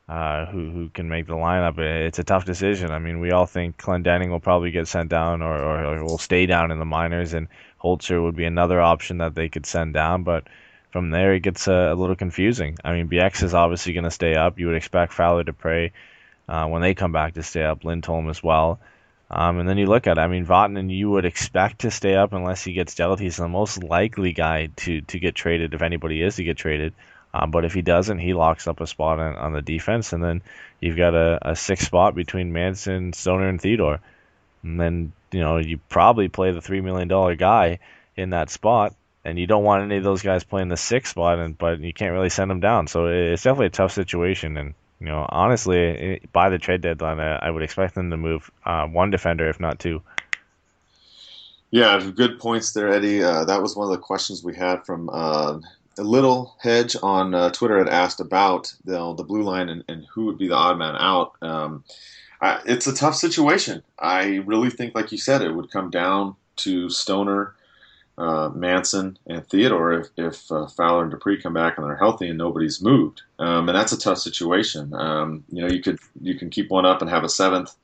[0.09, 1.77] Uh, who who can make the lineup?
[1.79, 2.91] It's a tough decision.
[2.91, 6.45] I mean, we all think Clendening will probably get sent down or, or, will stay
[6.45, 7.49] down in the minors, and
[7.83, 10.47] Holzer would be another option that they could send down, but
[10.91, 12.77] from there it gets a, a little confusing.
[12.85, 14.57] I mean, Bieksa is obviously going to stay up.
[14.57, 15.91] You would expect Fowler Despres
[16.47, 17.83] uh, when they come back to stay up.
[17.83, 18.79] Lindholm as well.
[19.29, 22.15] Um, and then you look at, it, I mean, Vatanen, you would expect to stay
[22.15, 23.19] up unless he gets dealt.
[23.19, 26.93] He's the most likely guy to to get traded if anybody is to get traded.
[27.33, 30.23] Um, but if he doesn't, he locks up a spot on, on the defense, and
[30.23, 30.41] then
[30.79, 33.99] you've got a, a six spot between Manson, Stoner, and Theodore.
[34.63, 37.79] And then you know you probably play the three million dollar guy
[38.15, 41.39] in that spot, and you don't want any of those guys playing the sixth spot,
[41.39, 42.87] and but you can't really send them down.
[42.87, 47.51] So it's definitely a tough situation, and you know honestly, by the trade deadline, I,
[47.51, 50.01] would expect them to move uh, one defender, if not two.
[51.69, 53.21] Yeah, good points there, Eddie.
[53.21, 55.59] Uh, that was one of the questions we had from uh,
[56.03, 60.25] little hedge on uh, Twitter had asked about the, the blue line and, and, who
[60.25, 61.33] would be the odd man out.
[61.41, 61.83] Um,
[62.41, 63.83] I, it's a tough situation.
[63.99, 67.55] I really think, like you said, it would come down to Stoner,
[68.17, 72.29] uh, Manson, and Theodore if, if uh, Fowler and Despres come back and they're healthy
[72.29, 73.21] and nobody's moved.
[73.39, 74.93] Um, and that's a tough situation.
[74.93, 77.75] Um, you know, you could you can keep one up and have a seventh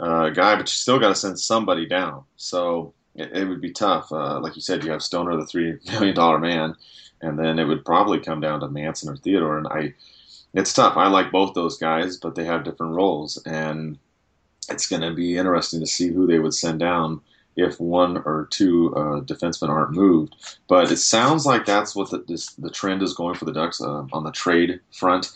[0.00, 2.24] uh, guy, but you still got to send somebody down.
[2.36, 4.12] So it, it would be tough.
[4.12, 6.76] Uh, like you said, you have Stoner, the three million dollar man,
[7.20, 9.58] and then it would probably come down to Manson or Theodore.
[9.58, 9.94] And I
[10.52, 10.96] it's tough.
[10.96, 13.98] I like both those guys, but they have different roles, and
[14.68, 17.20] it's going to be interesting to see who they would send down
[17.56, 20.34] if one or two uh, defensemen aren't moved.
[20.68, 23.80] But it sounds like that's what the, this, the trend is going for the Ducks
[23.80, 25.32] uh, on the trade front.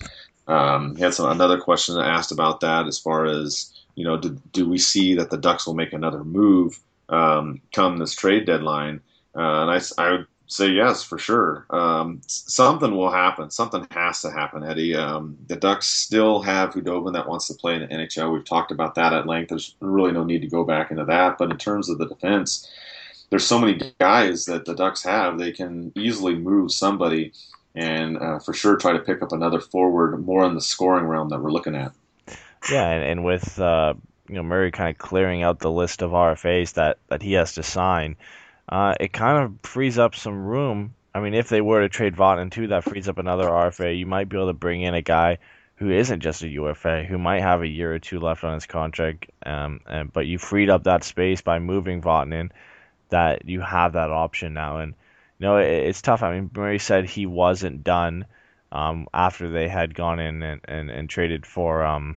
[0.47, 4.41] Um, he had some, another question asked about that as far as you know, do,
[4.53, 9.01] do we see that the Ducks will make another move um, come this trade deadline?
[9.35, 11.67] Uh, and I, I would say yes for sure.
[11.71, 13.51] Um, something will happen.
[13.51, 14.97] Something has to happen, Eddie.
[14.97, 18.33] Um, the Ducks still have Khudobin that wants to play in the NHL.
[18.33, 19.51] We've talked about that at length.
[19.51, 21.39] There's really no need to go back into that.
[21.39, 22.69] But in terms of the defense,
[23.31, 25.39] there's so many guys that the Ducks have.
[25.39, 27.33] They can easily move somebody
[27.75, 31.29] and uh, for sure try to pick up another forward more in the scoring realm
[31.29, 31.93] that we're looking at.
[32.71, 33.95] Yeah, and, and with uh,
[34.29, 37.55] you know Murray kind of clearing out the list of RFAs that, that he has
[37.55, 38.17] to sign,
[38.69, 40.95] uh, it kind of frees up some room.
[41.15, 43.99] I mean, if they were to trade Vatanen too, that frees up another RFA.
[43.99, 45.39] You might be able to bring in a guy
[45.77, 48.67] who isn't just a UFA, who might have a year or two left on his
[48.67, 52.51] contract, um, and, but you freed up that space by moving Vatanen,
[53.11, 54.79] that you have that option now.
[54.79, 54.95] And
[55.39, 56.23] you know, it, it's tough.
[56.23, 58.27] I mean, Murray said he wasn't done
[58.73, 62.17] um, after they had gone in and, and, and traded for um,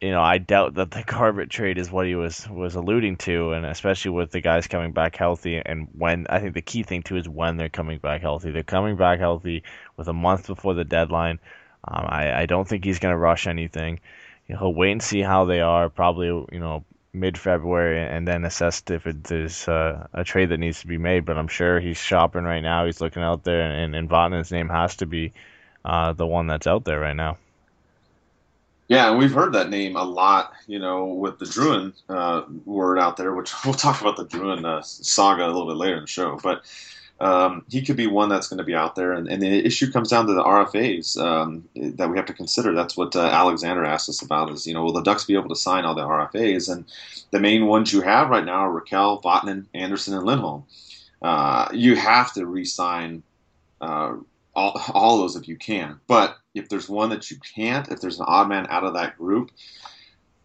[0.00, 3.52] you know, I doubt that the Garbutt trade is what he was was alluding to,
[3.52, 7.02] and especially with the guys coming back healthy, and when I think the key thing
[7.02, 8.50] too is when they're coming back healthy.
[8.50, 9.62] They're coming back healthy
[9.96, 11.38] with a month before the deadline.
[11.88, 14.00] Um, I, I don't think he's going to rush anything.
[14.46, 18.82] He'll wait and see how they are, probably you know mid February, and then assess
[18.90, 21.24] if it, there's uh, a trade that needs to be made.
[21.24, 22.84] But I'm sure he's shopping right now.
[22.84, 25.32] He's looking out there, and, and Vatanen's name has to be
[25.84, 27.38] uh, the one that's out there right now.
[28.88, 32.98] Yeah, and we've heard that name a lot, you know, with the Drouin uh, word
[32.98, 36.02] out there, which we'll talk about the Drouin uh, saga a little bit later in
[36.02, 36.38] the show.
[36.40, 36.62] But
[37.18, 39.12] um, he could be one that's going to be out there.
[39.12, 42.74] And, and, the issue comes down to the RFAs um, that we have to consider.
[42.74, 45.48] That's what uh, Alexander asked us about is, you know, will the Ducks be able
[45.48, 46.70] to sign all the RFAs?
[46.70, 46.84] And
[47.30, 50.64] the main ones you have right now are Rakell, Vatanen, Anderson, and Lindholm.
[51.22, 53.22] Uh, you have to re-sign
[53.80, 54.16] uh,
[54.56, 56.00] all, all those if you can.
[56.08, 59.16] But if there's one that you can't, if there's an odd man out of that
[59.18, 59.50] group,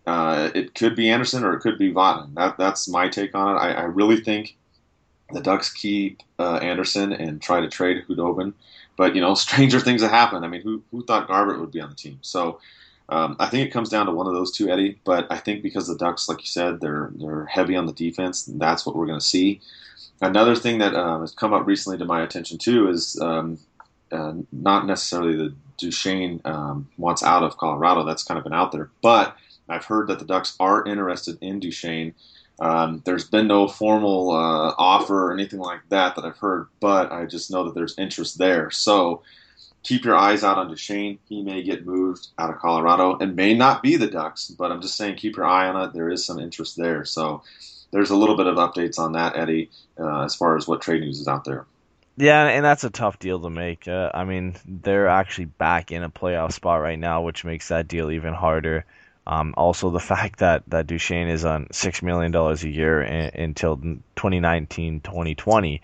[0.06, 2.36] uh, it could be Anderson or it could be Vatanen.
[2.36, 3.60] That, that's my take on it.
[3.60, 4.58] I, I really think
[5.32, 8.54] the Ducks keep uh, Anderson and try to trade Khudobin.
[8.98, 10.46] But, you know, stranger things have happened.
[10.46, 12.20] I mean, who, who thought Garbutt would be on the team?
[12.22, 12.60] So
[13.10, 15.00] um, I think it comes down to one of those two, Eddie.
[15.06, 18.44] But I think because the Ducks, like you said, they're, they're heavy on the defense,
[18.44, 19.62] that's what we're going to see.
[20.22, 23.58] Another thing that um, has come up recently to my attention, too, is um,
[24.12, 28.04] uh, not necessarily the Duchene um, wants out of Colorado.
[28.04, 28.90] That's kind of been out there.
[29.02, 29.36] But
[29.68, 32.14] I've heard that the Ducks are interested in Duchene.
[32.60, 37.12] Um, there's been no formal uh, offer or anything like that that I've heard, but
[37.12, 38.70] I just know that there's interest there.
[38.70, 39.24] So
[39.82, 41.18] keep your eyes out on Duchene.
[41.28, 44.82] He may get moved out of Colorado and may not be the Ducks, but I'm
[44.82, 45.94] just saying keep your eye on it.
[45.94, 47.04] There is some interest there.
[47.04, 47.42] So
[47.92, 51.02] there's a little bit of updates on that, Eddie, uh, as far as what trade
[51.02, 51.66] news is out there.
[52.18, 53.88] Yeah, and that's a tough deal to make.
[53.88, 57.88] Uh, I mean, they're actually back in a playoff spot right now, which makes that
[57.88, 58.86] deal even harder.
[59.26, 63.78] Um, also, the fact that, that Duchene is on $6 million a year in, until
[63.78, 65.82] 2019 2020,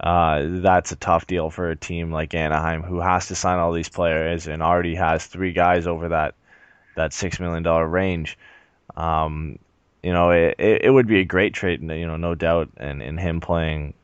[0.00, 3.72] uh, that's a tough deal for a team like Anaheim who has to sign all
[3.72, 6.34] these players and already has three guys over that,
[6.96, 8.38] that $6 million range.
[8.96, 9.58] Um,
[10.02, 13.02] you know, it, it, it would be a great trade, you know, no doubt, and,
[13.02, 13.94] and him playing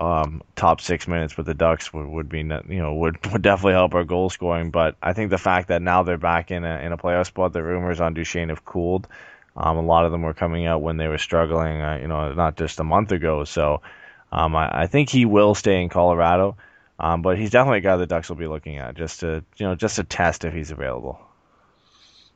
[0.00, 3.72] um, top six minutes with the Ducks would, would be you know would, would definitely
[3.74, 4.70] help our goal scoring.
[4.70, 7.52] But I think the fact that now they're back in a in a playoff spot,
[7.52, 9.08] the rumors on Duchene have cooled.
[9.56, 12.32] Um, a lot of them were coming out when they were struggling, uh, you know,
[12.32, 13.42] not just a month ago.
[13.42, 13.82] So
[14.30, 16.56] um, I, I think he will stay in Colorado,
[17.00, 19.66] um, but he's definitely a guy the Ducks will be looking at just to you
[19.66, 21.20] know just to test if he's available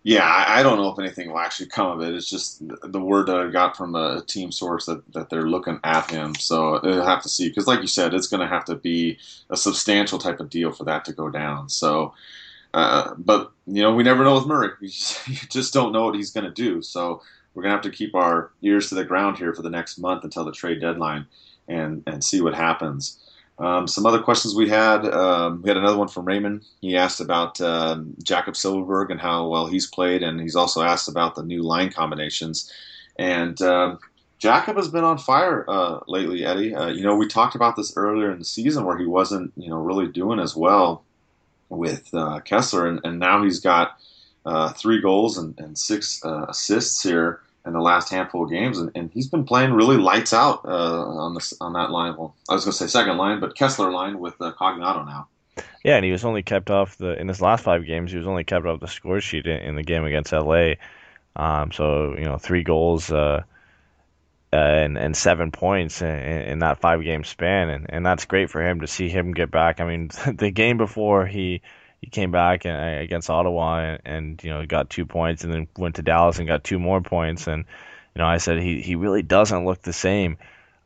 [0.05, 2.15] yeah, I, I, don't know if anything will actually come of it.
[2.15, 5.79] It's just the word that I got from a team source that, that they're looking
[5.85, 6.35] at him.
[6.35, 9.19] So they'll have to see because, like you said, it's going to have to be
[9.49, 11.69] a substantial type of deal for that to go down.
[11.69, 12.15] So,
[12.75, 14.71] uh, but you know, we never know with Murray.
[14.81, 16.83] We just, you just don't know what he's going to do.
[16.83, 17.23] So
[17.55, 19.99] we're going to have to keep our ears to the ground here for the next
[19.99, 21.27] month until the trade deadline
[21.69, 23.19] and and see what happens.
[23.59, 25.05] Um, some other questions we had.
[25.07, 26.65] Um, we had another one from Raymond.
[26.81, 31.09] He asked about um, Jakob Silfverberg and how well he's played, and he's also asked
[31.09, 32.73] about the new line combinations.
[33.19, 33.99] And um,
[34.38, 36.75] Jakob has been on fire uh, lately, Eddie.
[36.75, 39.69] Uh, you know, we talked about this earlier in the season where he wasn't, you
[39.69, 41.05] know, really doing as well
[41.69, 43.97] with uh, Kesler, and, and, now he's got
[44.45, 48.79] uh, three goals and, and six uh, assists here in the last handful of games,
[48.79, 52.16] and, and he's been playing really lights out uh, on this on that line.
[52.16, 55.29] Well, I was going to say second line, but Kesler line with uh, Cogliano now.
[55.85, 58.11] Yeah, and he was only kept off the in his last five games.
[58.11, 60.75] He was only kept off the score sheet in, in the game against LA.
[61.37, 63.42] Um, so you know, three goals uh,
[64.53, 68.51] uh, and and seven points in, in that five game span, and, and that's great
[68.51, 69.81] for him to see him get back.
[69.81, 71.62] I mean, the game before he
[72.03, 75.69] he came back and, against Ottawa and, and, you know got two points, and then
[75.79, 77.47] went to Dallas and got two more points.
[77.47, 77.65] And
[78.15, 80.37] you know, I said he he really doesn't look the same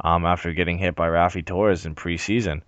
[0.01, 2.61] um, after getting hit by Raffi Torres in preseason.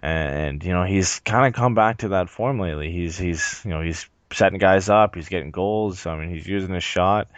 [0.00, 2.92] And you know, he's kind of come back to that form lately.
[2.92, 5.14] He's he's you know he's setting guys up.
[5.14, 6.06] He's getting goals.
[6.06, 7.28] I mean, he's using his shot.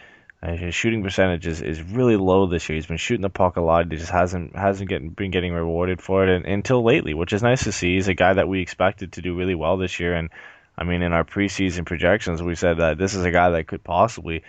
[0.43, 2.75] His shooting percentage is, is really low this year.
[2.75, 3.91] He's been shooting the puck a lot.
[3.91, 7.65] He just hasn't hasn't been getting rewarded for it and, until lately, which is nice
[7.65, 7.93] to see.
[7.93, 10.15] He's a guy that we expected to do really well this year.
[10.15, 10.31] And
[10.75, 13.83] I mean, in our preseason projections, we said that this is a guy that could
[13.83, 14.41] possibly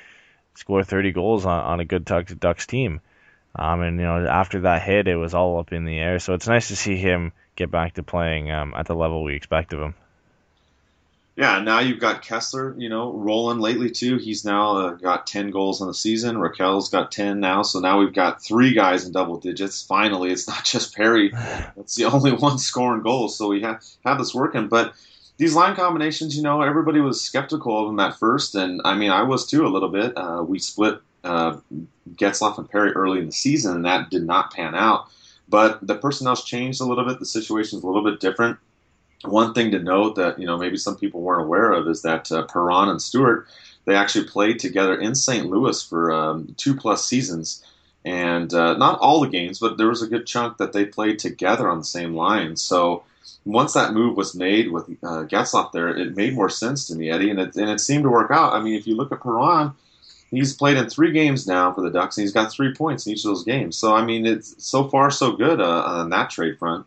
[0.54, 3.00] score 30 goals on, on a good Ducks team.
[3.54, 6.18] Um, and you know, after that hit, it was all up in the air.
[6.20, 9.34] So it's nice to see him get back to playing um, at the level we
[9.34, 9.94] expect of him
[11.34, 14.18] yeah, now you've got Kesler, you know, rolling lately too.
[14.18, 16.36] He's now uh, got 10 goals on the season.
[16.36, 17.62] Rakell's got 10 now.
[17.62, 19.82] So now we've got three guys in double digits.
[19.82, 21.30] Finally, it's not just Perry.
[21.76, 23.38] That's the only one scoring goals.
[23.38, 24.68] So we have, have this working.
[24.68, 24.92] But
[25.38, 28.54] these line combinations, you know, everybody was skeptical of them at first.
[28.54, 30.12] And I mean, I was too a little bit.
[30.14, 31.56] Uh, we split uh,
[32.14, 35.06] Getzlaf and Perry early in the season, and that did not pan out.
[35.48, 37.20] But the personnel's changed a little bit.
[37.20, 38.58] The situation's a little bit different
[39.24, 42.30] one thing to note that you know maybe some people weren't aware of is that
[42.32, 43.46] uh, Perron and Stewart
[43.84, 45.46] they actually played together in St.
[45.46, 47.64] Louis for um, two plus seasons,
[48.04, 51.18] and uh, not all the games, but there was a good chunk that they played
[51.18, 52.56] together on the same line.
[52.56, 53.02] So
[53.44, 57.10] once that move was made with uh, Getzlaf there, it made more sense to me,
[57.10, 58.52] Eddie, and it, and it seemed to work out.
[58.52, 59.72] I mean, if you look at Perron,
[60.30, 63.12] he's played in three games now for the Ducks, and he's got three points in
[63.12, 63.76] each of those games.
[63.76, 66.86] So I mean, it's so far so good uh, on that trade front.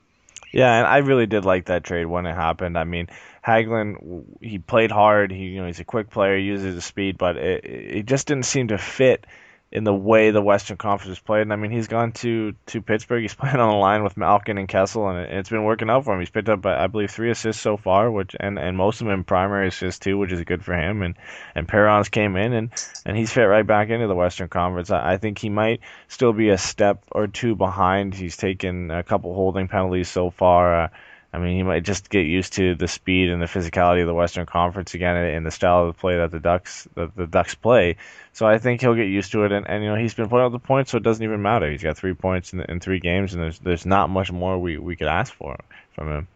[0.56, 2.78] Yeah, and I really did like that trade when it happened.
[2.78, 3.10] I mean,
[3.46, 5.30] Hagelin, he played hard.
[5.30, 8.46] He, you know, he's a quick player, uses his speed, but it, it just didn't
[8.46, 9.28] seem to fit
[9.72, 11.42] in the way the Western Conference is played.
[11.42, 13.22] And I mean, he's gone to to Pittsburgh.
[13.22, 16.14] He's playing on the line with Malkin and Kessel, and it's been working out for
[16.14, 16.20] him.
[16.20, 19.24] He's picked up, I believe, three assists so far, which and, and most of them
[19.24, 21.02] primary assists too, which is good for him.
[21.02, 21.16] And
[21.56, 22.72] and Perron's came in, and
[23.06, 24.92] and he's fit right back into the Western Conference.
[24.92, 28.14] I, I think he might still be a step or two behind.
[28.14, 30.84] He's taken a couple holding penalties so far.
[30.84, 30.88] Uh,
[31.36, 34.14] I mean, he might just get used to the speed and the physicality of the
[34.14, 37.98] Western Conference again, and the style of play that the Ducks that the Ducks play.
[38.32, 40.46] So I think he'll get used to it, and, and you know he's been putting
[40.46, 41.70] up the points, so it doesn't even matter.
[41.70, 44.78] He's got three points in, in three games, and there's there's not much more we,
[44.78, 45.58] we could ask for
[45.94, 46.28] from him.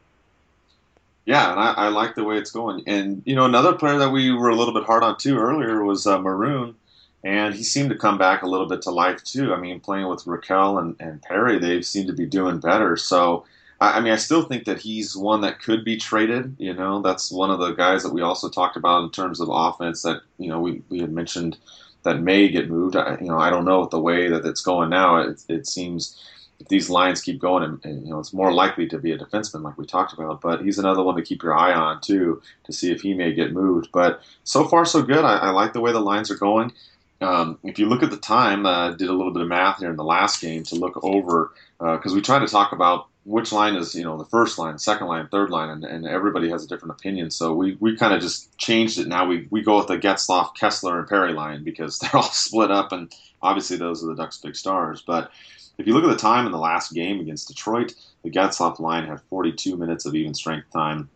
[1.24, 2.84] Yeah, and I, I like the way it's going.
[2.86, 5.82] And you know, another player that we were a little bit hard on too earlier
[5.82, 6.76] was uh, Maroon,
[7.24, 9.54] and he seemed to come back a little bit to life too.
[9.54, 12.98] I mean, playing with Rakell and, and Perry, they seem to be doing better.
[12.98, 13.46] So
[13.82, 16.56] I mean, I still think that he's one that could be traded.
[16.60, 19.48] You know, that's one of the guys that we also talked about in terms of
[19.50, 21.58] offense that, you know, we, we had mentioned
[22.04, 22.98] that may get moved.
[22.98, 25.18] I, you know, I don't know the way that it's going now.
[25.18, 26.22] It, it seems
[26.60, 29.18] if these lines keep going, and, and, you know, it's more likely to be a
[29.18, 30.42] defenseman like we talked about.
[30.42, 33.34] But he's another one to keep your eye on too to see if he may
[33.34, 33.90] get moved.
[33.94, 35.24] But so far so good.
[35.24, 36.74] I, I like the way the lines are going.
[37.22, 39.90] Um, if you look at the time, uh, did a little bit of math here
[39.90, 43.52] in the last game to look over because uh, we tried to talk about which
[43.52, 46.64] line is you know the first line, second line, third line, and, and everybody has
[46.64, 47.30] a different opinion.
[47.30, 49.08] So we, we kind of just changed it.
[49.08, 52.72] Now we, we go with the Getzlaf, Kesler, and Perry line because they're all split
[52.72, 53.14] up, and
[53.44, 55.04] obviously those are the Ducks' big stars.
[55.06, 55.32] But
[55.78, 59.06] if you look at the time in the last game against Detroit, the Getzlaf line
[59.06, 61.08] had 42 minutes of even strength time.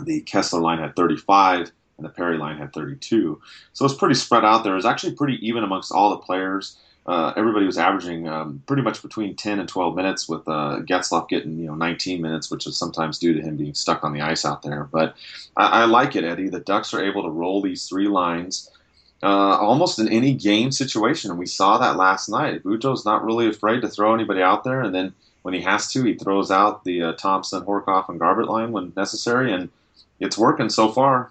[0.00, 3.40] The Kesler line had 35, and the Perry line had 32.
[3.72, 4.76] So it's pretty spread out there.
[4.76, 9.00] It's actually pretty even amongst all the players uh, everybody was averaging um, pretty much
[9.00, 12.76] between 10 and 12 minutes, with uh, Getzlaf getting you know 19 minutes, which is
[12.76, 14.84] sometimes due to him being stuck on the ice out there.
[14.84, 15.16] But
[15.56, 16.50] I, I like it, Eddie.
[16.50, 18.70] The Ducks are able to roll these three lines
[19.22, 22.62] uh, almost in any game situation, and we saw that last night.
[22.62, 26.04] Bujo's not really afraid to throw anybody out there, and then when he has to,
[26.04, 29.70] he throws out the uh, Thompson, Horcoff, and Garbutt line when necessary, and
[30.20, 31.30] it's working so far.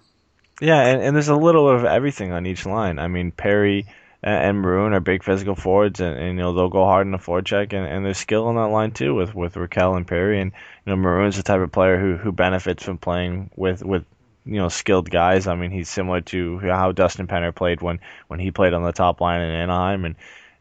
[0.60, 2.98] Yeah, and, and there's a little of everything on each line.
[2.98, 3.86] I mean, Perry
[4.22, 7.18] and, Maroon are big physical forwards, and, and, you know they'll go hard in the
[7.18, 10.52] forecheck, and, and there's skill on that line too with with Rakell and Perry, and
[10.84, 14.04] you know Maroon's the type of player who who benefits from playing with with
[14.44, 15.46] you know skilled guys.
[15.46, 18.92] I mean, he's similar to how Dustin Penner played when when he played on the
[18.92, 20.16] top line in Anaheim, and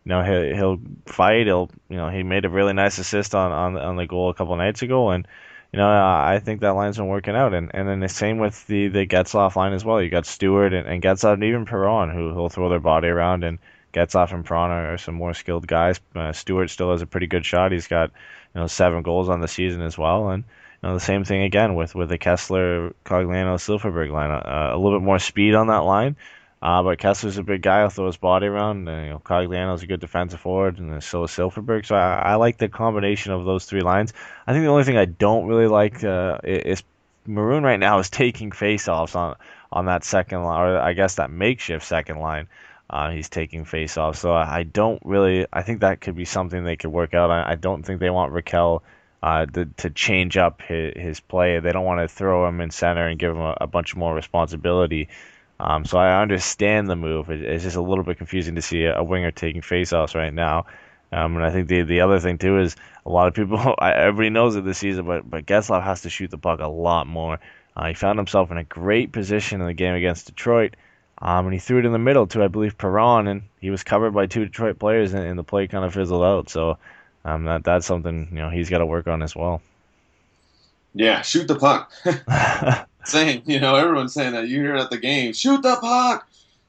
[0.05, 1.47] you know he'll he'll fight.
[1.47, 4.33] He'll you know he made a really nice assist on on, on the goal a
[4.33, 5.27] couple nights ago, and
[5.71, 7.53] you know I think that line's been working out.
[7.53, 10.01] And and then the same with the the Getzlaf line as well.
[10.01, 13.43] You got Stewart and, and Getzlaf and even Perron who will throw their body around
[13.43, 13.59] and.
[13.93, 15.99] Getzlaf and Perron are some more skilled guys.
[16.13, 17.71] Uh, Stewart still has a pretty good shot.
[17.71, 18.11] He's got
[18.53, 20.43] you know seven goals on the season as well, and
[20.83, 24.29] you know, the same thing again with with the Kesler, Cogliano, Silfverberg line.
[24.29, 26.15] Uh, a little bit more speed on that line,
[26.61, 27.81] uh, but Kesler's a big guy.
[27.81, 28.87] He'll throw his body around.
[28.87, 31.85] And, you know, Cogliano's a good defensive forward, and so is Silfverberg.
[31.85, 34.13] So I, I, like the combination of those three lines.
[34.45, 36.83] I think the only thing I don't really like uh, is
[37.25, 39.35] Maroon right now is taking faceoffs on
[39.71, 42.47] on that second line, or I guess that makeshift second line.
[42.89, 45.45] Uh, he's taking faceoffs, so I, I don't really.
[45.51, 47.29] I think that could be something they could work out.
[47.29, 48.81] I, I don't think they want Rakell.
[49.21, 51.59] uh, to, to change up his, his play.
[51.59, 54.13] They don't want to throw him in center and give him a, a bunch more
[54.13, 55.09] responsibility.
[55.59, 57.29] Um, so I understand the move.
[57.29, 60.33] It, it's just a little bit confusing to see a, a winger taking faceoffs right
[60.33, 60.65] now.
[61.11, 64.29] Um, and I think the the other thing too is a lot of people, everybody
[64.29, 67.39] knows it this season, but but Getzlaf has to shoot the puck a lot more.
[67.75, 70.75] Uh, he found himself in a great position in the game against Detroit,
[71.19, 73.83] um, and he threw it in the middle to I believe Perron, and he was
[73.83, 76.49] covered by two Detroit players, and, and the play kind of fizzled out.
[76.49, 76.77] So
[77.23, 79.61] um, that that's something you know he's got to work on as well.
[80.93, 81.91] Yeah, shoot the puck.
[83.07, 84.47] saying, you know, everyone's saying that.
[84.47, 86.27] You hear it at the game, shoot the puck.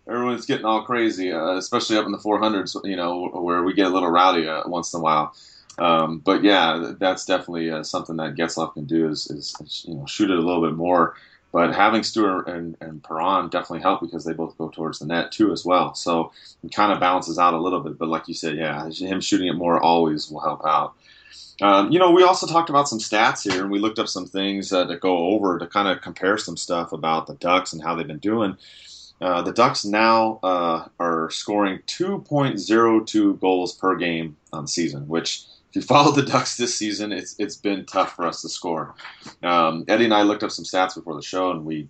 [0.08, 3.88] Everyone's getting all crazy, uh, especially up in the 400s, you know, where we get
[3.88, 5.34] a little rowdy uh, once in a while.
[5.78, 9.94] Um, but yeah, that's definitely uh, something that Getzlaf can do is, is, is, you
[9.94, 11.14] know shoot it a little bit more.
[11.52, 15.32] But having Stewart and, and Perron definitely help because they both go towards the net
[15.32, 15.94] too as well.
[15.94, 16.30] So
[16.62, 17.96] it kind of balances out a little bit.
[17.96, 20.94] But like you said, yeah, him shooting it more always will help out.
[21.60, 24.26] Um, you know, we also talked about some stats here, and we looked up some
[24.26, 27.82] things uh, to go over to kind of compare some stuff about the Ducks and
[27.82, 28.56] how they've been doing.
[29.20, 35.76] Uh, the Ducks now uh, are scoring 2.02 goals per game on season, which if
[35.76, 38.94] you followed the Ducks this season, it's it's been tough for us to score.
[39.42, 41.88] Um, Eddie and I looked up some stats before the show, and we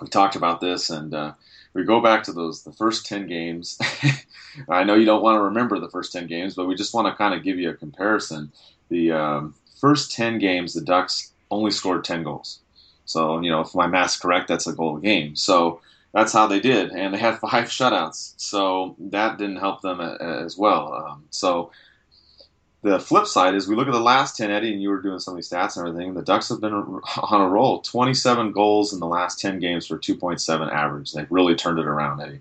[0.00, 1.32] we talked about this, and uh,
[1.76, 3.78] we go back to those the first ten games.
[4.68, 7.06] I know you don't want to remember the first ten games, but we just want
[7.06, 8.50] to kind of give you a comparison.
[8.88, 12.60] The um, first ten games, the Ducks only scored ten goals.
[13.04, 15.36] So you know, if my math's correct, that's a goal a game.
[15.36, 15.80] So
[16.14, 18.32] that's how they did, and they had five shutouts.
[18.38, 20.94] So that didn't help them as well.
[20.94, 21.70] Um, so
[22.82, 25.18] the flip side is we look at the last 10, Eddie, and you were doing
[25.18, 26.14] some of these stats and everything.
[26.14, 29.98] The Ducks have been on a roll 27 goals in the last 10 games for
[29.98, 31.12] 2.7 average.
[31.12, 32.40] They've really turned it around, Eddie.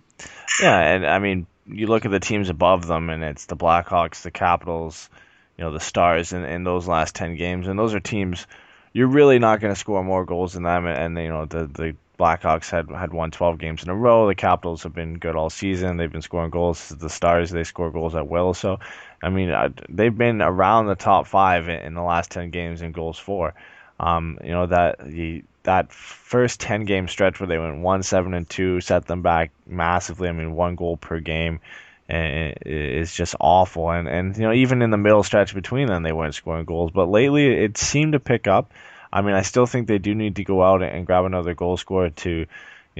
[0.62, 4.22] Yeah, and I mean, you look at the teams above them, and it's the Blackhawks,
[4.22, 5.10] the Capitals,
[5.58, 7.68] you know, the Stars in, in those last 10 games.
[7.68, 8.46] And those are teams
[8.94, 10.86] you're really not going to score more goals than them.
[10.86, 14.28] And, and, you know, the, the Blackhawks had had won 12 games in a row.
[14.28, 15.98] The Capitals have been good all season.
[15.98, 16.90] They've been scoring goals.
[16.90, 18.54] The Stars they score goals at will.
[18.54, 18.80] So,
[19.22, 22.82] I mean, uh, they've been around the top five in, in the last 10 games
[22.82, 23.54] in goals for.
[24.00, 28.34] Um, you know that the that first 10 game stretch where they went one seven
[28.34, 30.28] and two set them back massively.
[30.28, 31.60] I mean, one goal per game.
[32.08, 36.04] And it's just awful, and and you know even in the middle stretch between them
[36.04, 38.72] they weren't scoring goals, but lately it seemed to pick up.
[39.12, 41.78] I mean, I still think they do need to go out and grab another goal
[41.78, 42.48] scorer to, you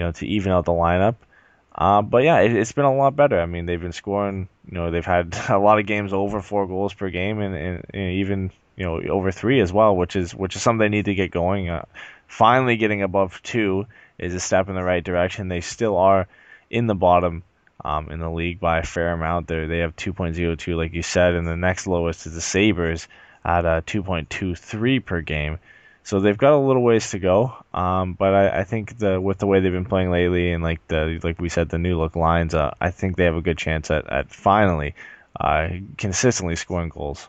[0.04, 1.18] know, to even out the lineup.
[1.78, 3.40] Uh, but yeah, it, has been a lot better.
[3.40, 4.48] I mean, they've been scoring.
[4.66, 7.86] You know, they've had a lot of games over four goals per game, and, and,
[7.94, 11.06] and even you know over three as well, which is which is something they need
[11.06, 11.70] to get going.
[11.70, 11.86] Uh,
[12.28, 13.86] finally, getting above two
[14.18, 15.50] is a step in the right direction.
[15.50, 16.28] They still are
[16.70, 17.44] in the bottom
[17.84, 19.48] um, in the league by a fair amount.
[19.48, 23.08] There, they have 2.02, like you said, and the next lowest is the Sabres
[23.44, 25.60] at uh, 2.23 per game.
[26.06, 29.40] So they've got a little ways to go, um, but I, I, think the with
[29.40, 32.16] the way they've been playing lately and like the like we said the new look
[32.16, 34.94] lines, uh, I think they have a good chance at, at finally
[35.40, 37.28] uh, consistently scoring goals.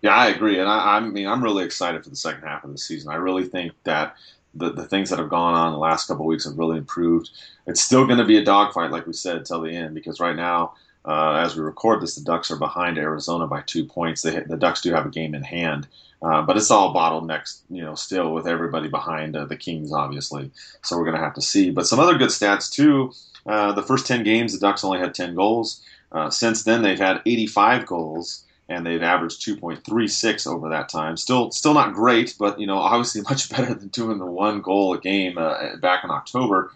[0.00, 2.72] Yeah, I agree, and I, I, mean I'm really excited for the second half of
[2.72, 3.12] the season.
[3.12, 4.16] I really think that
[4.54, 7.28] the, the things that have gone on the last couple weeks have really improved.
[7.66, 10.36] It's still going to be a dogfight, like we said, till the end, because right
[10.36, 10.72] now.
[11.04, 14.22] Uh, as we record this, the Ducks are behind Arizona by two points.
[14.22, 15.88] They, the Ducks do have a game in hand,
[16.22, 20.50] uh, but it's all bottlenecked, you know, still with everybody behind uh, the Kings, obviously.
[20.82, 21.70] So we're going to have to see.
[21.70, 23.12] But some other good stats, too.
[23.44, 25.82] Uh, the first 10 games, the Ducks only had 10 goals.
[26.12, 31.16] Uh, since then, they've had 85 goals, and they've averaged 2.36 over that time.
[31.16, 34.94] Still, still not great, but, you know, obviously much better than doing the one goal
[34.94, 36.72] a game uh, back in October.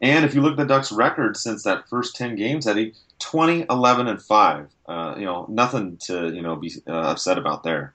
[0.00, 3.66] And if you look at the Ducks' record since that first 10 games, Eddie, 20,
[3.70, 4.68] 11, and 5.
[4.86, 7.94] Uh, you know, nothing to, you know, be upset about there.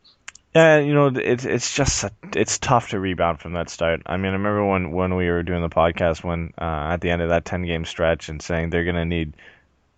[0.56, 4.02] Yeah, you know, it's it's just it's tough to rebound from that start.
[4.08, 7.12] I mean, I remember when when we were doing the podcast when uh, at the
[7.12, 9.36] end of that 10 game stretch and saying they're going to need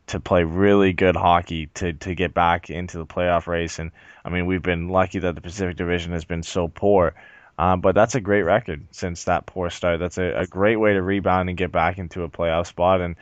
[0.07, 3.91] to play really good hockey to to get back into the playoff race and
[4.23, 7.13] I mean, we've been lucky that the Pacific Division has been so poor.
[7.57, 9.99] Um, but that's a great record since that poor start.
[9.99, 13.01] That's a, a great way to rebound and get back into a playoff spot.
[13.01, 13.15] And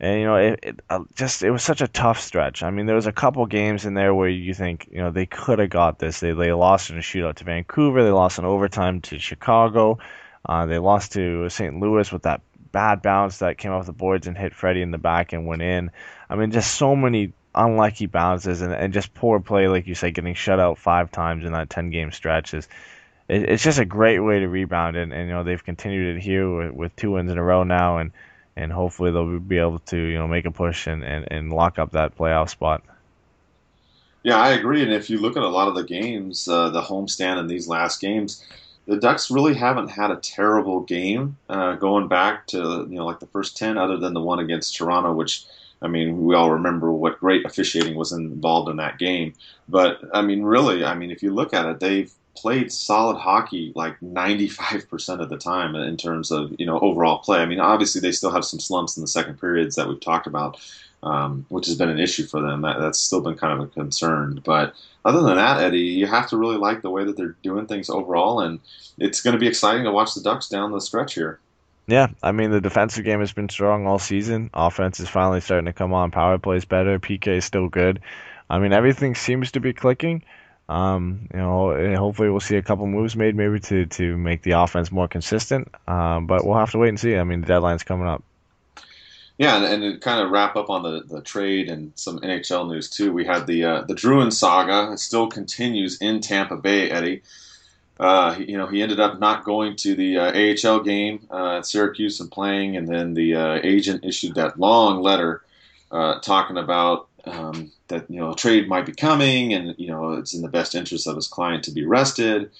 [0.00, 2.62] and you know, it, it uh, just it was such a tough stretch.
[2.62, 5.26] I mean, there was a couple games in there where you think you know they
[5.26, 6.20] could have got this.
[6.20, 8.04] They they lost in a shootout to Vancouver.
[8.04, 9.98] They lost in overtime to Chicago.
[10.46, 11.78] Uh, they lost to St.
[11.80, 14.98] Louis with that bad bounce that came off the boards and hit Freddie in the
[14.98, 15.90] back and went in.
[16.28, 20.14] I mean, just so many unlucky bounces and, and just poor play, like you said,
[20.14, 22.68] getting shut out five times in that 10 game stretch is
[23.28, 26.20] it, it's just a great way to rebound, and, and you know they've continued it
[26.20, 28.12] here with, with two wins in a row now, and
[28.56, 31.78] and hopefully they'll be able to you know make a push and, and, and lock
[31.78, 32.82] up that playoff spot.
[34.22, 34.82] Yeah, I agree.
[34.82, 37.68] And if you look at a lot of the games, uh, the homestand in these
[37.68, 38.42] last games,
[38.86, 43.20] the Ducks really haven't had a terrible game uh, going back to you know like
[43.20, 45.44] the first ten, other than the one against Toronto, which
[45.82, 49.34] I mean we all remember what great officiating was involved in that game.
[49.68, 53.72] But I mean, really, I mean if you look at it, they've played solid hockey
[53.74, 57.40] like 95% of the time in terms of you know overall play.
[57.40, 60.26] I mean, obviously they still have some slumps in the second periods that we've talked
[60.26, 60.60] about,
[61.02, 62.62] um, which has been an issue for them.
[62.62, 64.40] That, that's still been kind of a concern.
[64.44, 64.74] But
[65.04, 67.90] other than that, Eddie, you have to really like the way that they're doing things
[67.90, 68.60] overall, and
[68.98, 71.40] it's going to be exciting to watch the Ducks down the stretch here.
[71.86, 74.50] Yeah, I mean the defensive game has been strong all season.
[74.54, 76.10] Offense is finally starting to come on.
[76.10, 76.98] Power play is better.
[76.98, 78.00] PK is still good.
[78.48, 80.22] I mean everything seems to be clicking.
[80.68, 84.52] Um, you know, hopefully we'll see a couple moves made maybe to, to make the
[84.52, 85.68] offense more consistent.
[85.86, 87.16] Um, but we'll have to wait and see.
[87.16, 88.22] I mean, the deadline's coming up.
[89.36, 92.68] Yeah, and, and to kind of wrap up on the, the trade and some NHL
[92.68, 94.92] news too, we had the uh, the Drouin saga.
[94.92, 97.22] It still continues in Tampa Bay, Eddie.
[97.98, 101.66] Uh, you know, he ended up not going to the uh, AHL game uh, at
[101.66, 105.42] Syracuse and playing, and then the uh, agent issued that long letter
[105.90, 110.12] uh, talking about um, that you know a trade might be coming, and you know
[110.12, 112.50] it's in the best interest of his client to be arrested.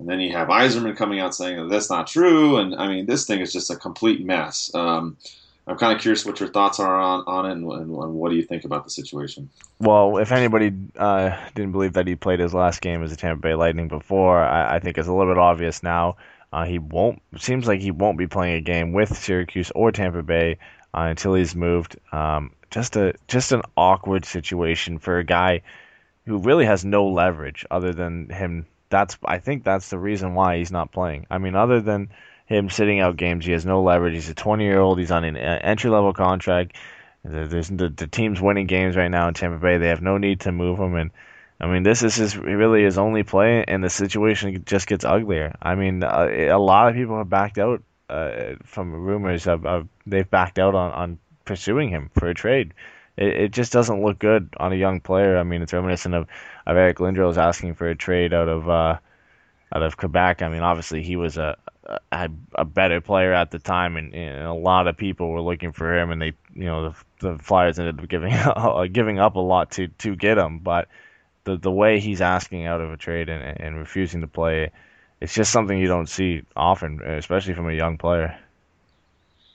[0.00, 3.06] And then you have Yzerman coming out saying that that's not true, and I mean
[3.06, 4.70] this thing is just a complete mess.
[4.74, 5.16] Um,
[5.66, 8.28] I'm kind of curious what your thoughts are on, on it, and, and, and, what
[8.28, 9.48] do you think about the situation?
[9.78, 13.40] Well, if anybody uh, didn't believe that he played his last game as a Tampa
[13.40, 16.16] Bay Lightning before, I, I think it's a little bit obvious now.
[16.52, 17.20] Uh, he won't.
[17.38, 20.58] Seems like he won't be playing a game with Syracuse or Tampa Bay
[20.94, 21.96] uh, until he's moved.
[22.12, 25.62] Um, just a just an awkward situation for a guy
[26.26, 28.66] who really has no leverage other than him.
[28.90, 31.26] That's I think that's the reason why he's not playing.
[31.30, 32.10] I mean, other than
[32.46, 34.14] him sitting out games, he has no leverage.
[34.14, 34.98] He's a 20 year old.
[34.98, 36.76] He's on an entry level contract.
[37.24, 39.78] There's the, the team's winning games right now in Tampa Bay.
[39.78, 41.10] They have no need to move him, and
[41.58, 45.56] I mean, this is his really his only play, and the situation just gets uglier.
[45.62, 49.88] I mean, a, a lot of people have backed out uh, from rumors of, of,
[50.06, 52.74] they've backed out on, on pursuing him for a trade.
[53.16, 55.36] It, it just doesn't look good on a young player.
[55.38, 56.26] I mean, it's reminiscent of,
[56.66, 58.98] of Eric Lindros asking for a trade out of uh,
[59.74, 60.42] out of Quebec.
[60.42, 61.56] I mean, obviously he was a
[62.12, 65.72] a, a better player at the time, and, and, a lot of people were looking
[65.72, 68.32] for him, and they, you know, the, the Flyers ended up giving
[68.92, 70.58] giving up a lot to to get him.
[70.58, 70.88] But
[71.44, 74.70] the the way he's asking out of a trade and, and refusing to play,
[75.24, 78.38] it's just something you don't see often, especially from a young player.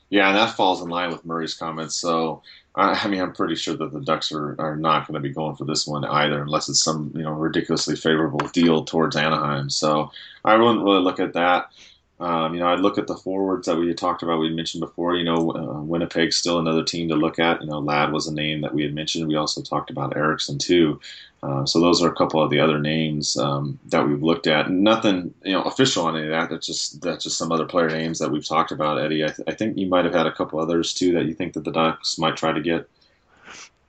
[0.10, 1.96] Yeah, and that falls in line with Murray's comments.
[1.96, 2.42] So,
[2.74, 5.56] I mean, I'm pretty sure that the Ducks are, are not going to be going
[5.56, 9.70] for this one either, unless it's some you know ridiculously favorable deal towards Anaheim.
[9.70, 10.12] So,
[10.44, 11.72] I wouldn't really look at that.
[12.20, 14.40] Um, you know, I look at the forwards that we had talked about.
[14.40, 15.16] We mentioned before.
[15.16, 17.62] You know, uh, Winnipeg's still another team to look at.
[17.62, 19.28] You know, Ladd was a name that we had mentioned.
[19.28, 21.00] We also talked about Eriksson too.
[21.42, 24.70] Uh, so those are a couple of the other names um, that we've looked at.
[24.70, 26.50] Nothing, you know, official on any of that.
[26.50, 29.00] That's just that's just some other player names that we've talked about.
[29.00, 31.34] Eddie, I, th- I think you might have had a couple others too that you
[31.34, 32.90] think that the Ducks might try to get.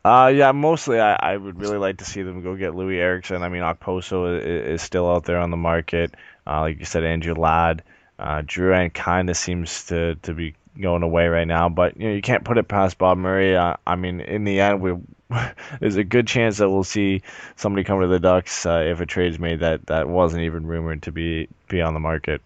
[0.05, 3.43] Uh, yeah, mostly I, I would really like to see them go get Loui Eriksson.
[3.43, 6.15] I mean, Okposo is, is still out there on the market.
[6.47, 7.83] Uh, like you said, Andrew Ladd.
[8.21, 8.43] Uh,
[8.73, 12.23] and kind of seems to, to be going away right now, but you know you
[12.23, 13.57] can't put it past Bob Murray.
[13.57, 14.95] Uh, I mean, in the end, we
[15.81, 17.23] there's a good chance that we'll see
[17.57, 21.03] somebody come to the Ducks uh, if a trade's made that that wasn't even rumored
[21.03, 22.43] to be be on the market.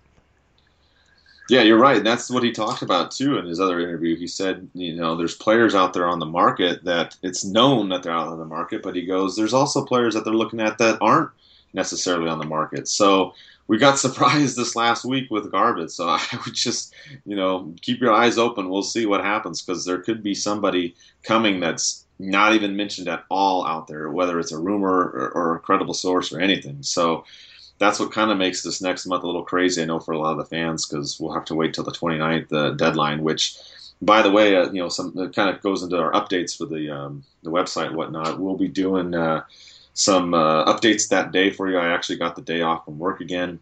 [1.51, 2.03] Yeah, you're right.
[2.03, 4.17] That's what he talked about too in his other interview.
[4.17, 8.03] He said, you know, there's players out there on the market that it's known that
[8.03, 10.79] they're out on the market, but he goes, there's also players that they're looking at
[10.79, 11.31] that aren't
[11.75, 12.89] necessarily on the market.
[12.89, 13.35] So
[13.67, 15.91] we got surprised this last week with Garbage.
[15.91, 16.95] So I would just,
[17.25, 18.69] you know, keep your eyes open.
[18.69, 23.25] We'll see what happens because there could be somebody coming that's not even mentioned at
[23.31, 26.83] all out there, whether it's a rumor or, or a credible source or anything.
[26.83, 27.25] So
[27.79, 29.83] that's what kind of makes this next month a little crazy.
[29.83, 31.93] I know for a lot of the fans because we'll have to wait till the
[31.93, 33.57] 29th the deadline, which.
[34.03, 36.91] By the way, uh, you know, some kind of goes into our updates for the
[36.91, 38.39] um, the website whatnot.
[38.39, 39.45] We'll be doing uh,
[39.95, 41.79] some uh, updates that day for you.
[41.79, 43.61] I actually got the day off from work again.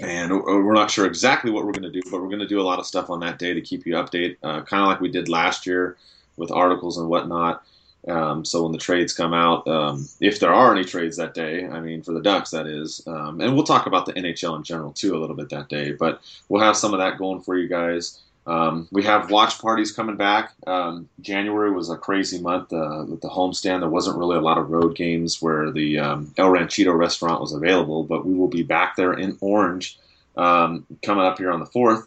[0.00, 2.60] And we're not sure exactly what we're going to do, but we're going to do
[2.60, 5.00] a lot of stuff on that day to keep you update, uh, kind of like
[5.00, 5.96] we did last year
[6.36, 7.62] with articles and whatnot.
[8.08, 11.66] Um, so when the trades come out, um, if there are any trades that day,
[11.66, 14.64] I mean for the Ducks that is, um, and we'll talk about the NHL in
[14.64, 15.92] general too a little bit that day.
[15.92, 18.18] But we'll have some of that going for you guys.
[18.46, 20.52] Um, we have watch parties coming back.
[20.66, 23.80] Um, January was a crazy month uh, with the homestand.
[23.80, 27.52] There wasn't really a lot of road games where the um, El Ranchito restaurant was
[27.52, 29.98] available, but we will be back there in Orange
[30.36, 32.06] um, coming up here on the 4th.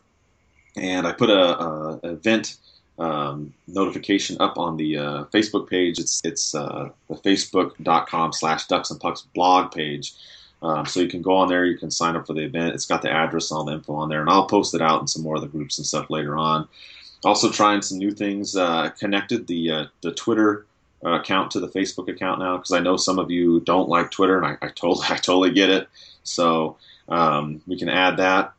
[0.75, 2.57] And I put a, a event
[2.97, 5.99] um, notification up on the uh, Facebook page.
[5.99, 10.13] It's it's uh, the facebook.com slash ducks and pucks blog page.
[10.61, 12.73] Um, so you can go on there, you can sign up for the event.
[12.73, 15.01] It's got the address, and all the info on there, and I'll post it out
[15.01, 16.67] in some more of the groups and stuff later on.
[17.23, 18.55] Also trying some new things.
[18.55, 20.65] Uh, connected the uh, the Twitter
[21.03, 24.11] uh, account to the Facebook account now because I know some of you don't like
[24.11, 25.87] Twitter, and I, I totally I totally get it.
[26.23, 26.77] So
[27.09, 28.53] um, we can add that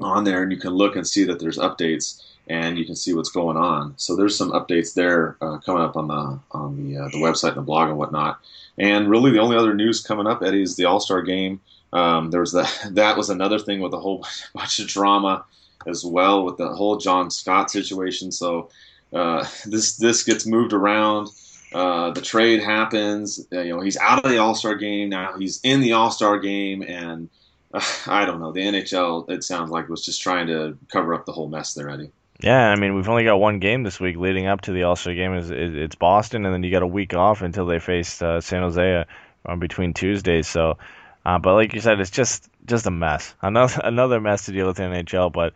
[0.00, 3.14] on there, and you can look and see that there's updates and you can see
[3.14, 3.94] what's going on.
[3.96, 7.48] So there's some updates there uh, coming up on the on the uh, the website
[7.48, 8.40] and the blog and whatnot.
[8.78, 11.60] And really, the only other news coming up, Eddie, is the All Star Game.
[11.92, 15.44] Um, there was that that was another thing with a whole bunch of drama
[15.86, 18.32] as well with the whole John Scott situation.
[18.32, 18.70] So
[19.12, 21.28] uh, this this gets moved around.
[21.72, 23.44] Uh, the trade happens.
[23.52, 25.36] Uh, you know, he's out of the All Star game now.
[25.38, 27.28] He's in the All Star game, and
[28.06, 28.52] I don't know.
[28.52, 31.90] The NHL, it sounds like, was just trying to cover up the whole mess there,
[31.90, 32.10] Eddie.
[32.40, 34.96] Yeah, I mean, we've only got one game this week leading up to the All
[34.96, 35.34] Star game.
[35.34, 38.62] Is it's Boston, and then you got a week off until they face uh, San
[38.62, 39.04] Jose
[39.46, 40.48] uh, between Tuesdays.
[40.48, 40.78] So,
[41.24, 43.34] uh, but like you said, it's just just a mess.
[43.40, 45.32] Another another mess to deal with in NHL.
[45.32, 45.52] But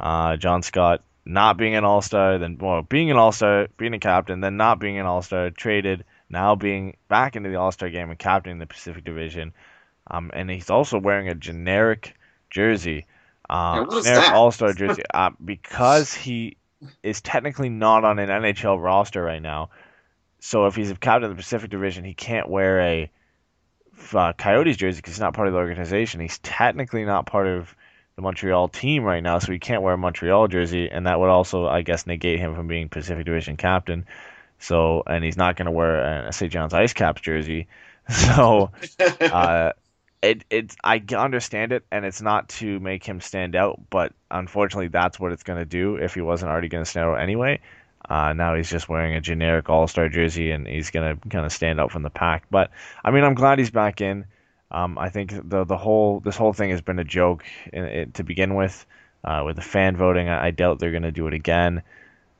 [0.00, 3.94] uh, John Scott not being an All Star, then well, being an All Star, being
[3.94, 7.72] a captain, then not being an All Star, traded, now being back into the All
[7.72, 9.52] Star game and captaining the Pacific Division.
[10.10, 12.16] Um, and he's also wearing a generic
[12.50, 13.06] jersey
[13.52, 13.88] um,
[14.34, 16.56] All Star jersey uh, because he
[17.02, 19.70] is technically not on an NHL roster right now.
[20.40, 23.10] So if he's a captain of the Pacific Division, he can't wear a
[24.12, 26.20] uh, Coyotes jersey because he's not part of the organization.
[26.20, 27.74] He's technically not part of
[28.16, 31.30] the Montreal team right now, so he can't wear a Montreal jersey, and that would
[31.30, 34.06] also, I guess, negate him from being Pacific Division captain.
[34.58, 36.52] So, and he's not going to wear a St.
[36.52, 37.68] John's Ice Caps jersey.
[38.08, 38.72] So,
[39.20, 39.72] uh,
[40.22, 44.88] it it I understand it, and it's not to make him stand out, but unfortunately,
[44.88, 47.60] that's what it's going to do if he wasn't already going to stand out anyway.
[48.08, 51.44] Uh, now he's just wearing a generic All Star jersey, and he's going to kind
[51.44, 52.46] of stand out from the pack.
[52.50, 52.70] But
[53.04, 54.26] I mean, I'm glad he's back in.
[54.70, 58.12] Um, I think the the whole this whole thing has been a joke in, in,
[58.12, 58.86] to begin with.
[59.24, 61.82] Uh, with the fan voting, I, I doubt they're going to do it again.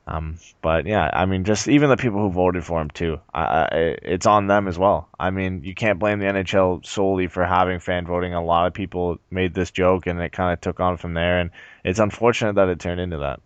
[0.07, 3.97] Um, but yeah, I mean, just even the people who voted for him too, I,
[4.03, 5.09] it's on them as well.
[5.19, 8.35] I mean, you can't blame the NHL solely for having fan voting.
[8.35, 11.39] A lot of people made this joke, and it kind of took on from there.
[11.39, 11.51] And
[11.85, 13.41] it's unfortunate that it turned into that.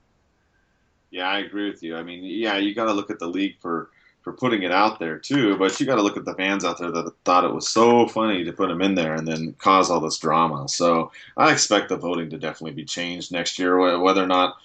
[1.10, 1.96] Yeah, I agree with you.
[1.96, 3.90] I mean, yeah, you got to look at the league for
[4.22, 6.78] for putting it out there too, but you got to look at the fans out
[6.78, 9.88] there that thought it was so funny to put him in there and then cause
[9.88, 10.68] all this drama.
[10.68, 14.56] So I expect the voting to definitely be changed next year, whether or not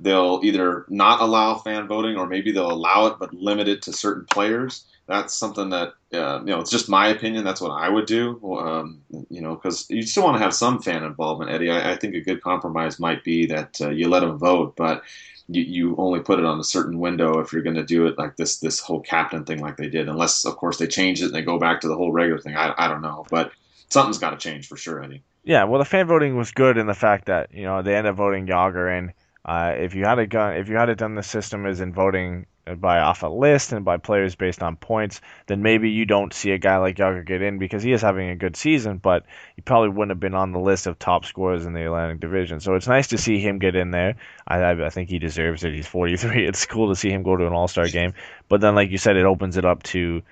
[0.00, 3.92] they'll either not allow fan voting or maybe they'll allow it but limit it to
[3.92, 4.84] certain players.
[5.06, 6.60] That's something that uh, you know.
[6.60, 7.44] It's just my opinion.
[7.44, 8.40] That's what I would do.
[8.56, 11.70] Um, you know, because you still want to have some fan involvement, Eddie.
[11.70, 15.02] I, I think a good compromise might be that uh, you let them vote, but
[15.48, 18.16] you, you only put it on a certain window if you're going to do it
[18.16, 20.08] like this this whole captain thing like they did.
[20.08, 22.56] Unless of course they change it and they go back to the whole regular thing.
[22.56, 23.52] I, I don't know, but
[23.88, 25.22] something's got to change for sure, Eddie.
[25.44, 28.12] Yeah, well, the fan voting was good in the fact that you know they ended
[28.12, 29.12] up voting Jagr in
[29.44, 31.92] uh, if you had a gun, if you had it done the system as in
[31.92, 32.46] voting
[32.78, 36.52] by off a list and by players based on points, then maybe you don't see
[36.52, 39.24] a guy like Jagr get in because he is having a good season, but
[39.56, 42.60] he probably wouldn't have been on the list of top scorers in the Atlantic Division.
[42.60, 44.14] So it's nice to see him get in there.
[44.46, 45.74] I, I think he deserves it.
[45.74, 46.46] He's 43.
[46.52, 48.14] It's cool to see him go to an All Star game.
[48.48, 50.22] But then, like you said, it opens it up to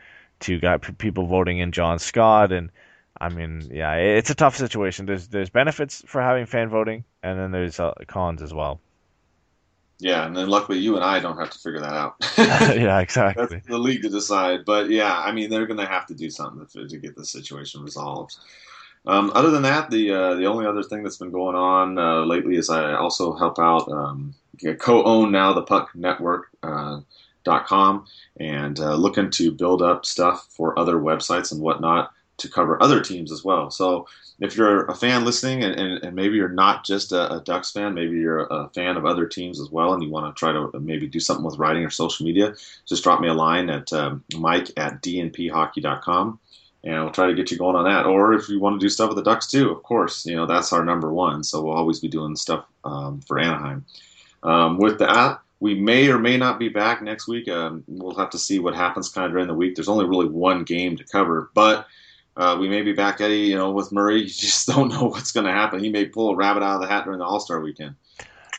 [0.41, 2.71] to got people voting in John Scott and.
[3.23, 5.05] I mean, yeah, it's a tough situation.
[5.05, 8.81] There's there's benefits for having fan voting, and then there's uh, cons as well.
[10.01, 12.17] Yeah, and then luckily you and I don't have to figure that out.
[12.39, 13.47] yeah, exactly.
[13.47, 14.65] That's the league to decide.
[14.65, 17.25] But yeah, I mean, they're going to have to do something to, to get the
[17.25, 18.37] situation resolved.
[19.07, 22.25] Um, other than that, the uh, the only other thing that's been going on uh,
[22.25, 24.35] lately is I also help out um,
[24.79, 26.49] co-own now the Puck Network.
[26.63, 27.01] Uh,
[27.67, 28.05] .com
[28.39, 33.01] and uh, looking to build up stuff for other websites and whatnot to cover other
[33.01, 33.71] teams as well.
[33.71, 34.07] So
[34.41, 37.71] if you're a fan listening and, and, and maybe you're not just a, a, Ducks
[37.71, 40.53] fan, maybe you're a fan of other teams as well, and you want to try
[40.53, 42.55] to maybe do something with writing or social media,
[42.87, 46.39] just drop me a line at um, mike at dnphockey.com
[46.83, 48.07] and we'll try to get you going on that.
[48.07, 50.47] Or if you want to do stuff with the Ducks too, of course, you know
[50.47, 51.45] that's our number one.
[51.45, 53.85] So we'll always be doing stuff um, for Anaheim.
[54.43, 57.49] Um, with that, we may or may not be back next week.
[57.49, 59.75] Um, we'll have to see what happens kind of during the week.
[59.75, 61.87] There's only really one game to cover, but
[62.37, 63.39] uh, we may be back, Eddie.
[63.39, 65.83] You know, with Murray, you just don't know what's going to happen.
[65.83, 67.97] He may pull a rabbit out of the hat during the All Star weekend.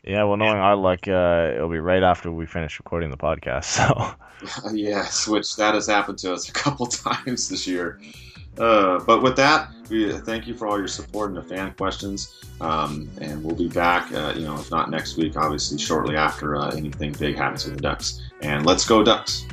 [0.04, 4.16] Yeah, well, knowing our luck, uh, it'll be right after we finish recording the podcast.
[4.42, 4.70] So.
[4.74, 8.02] yes, which that has happened to us a couple times this year.
[8.58, 12.44] Uh, but with that, we thank you for all your support and the fan questions.
[12.60, 16.56] Um, and we'll be back, uh, you know, if not next week, obviously shortly after
[16.56, 18.22] uh, anything big happens with the Ducks.
[18.42, 19.46] And let's go, Ducks!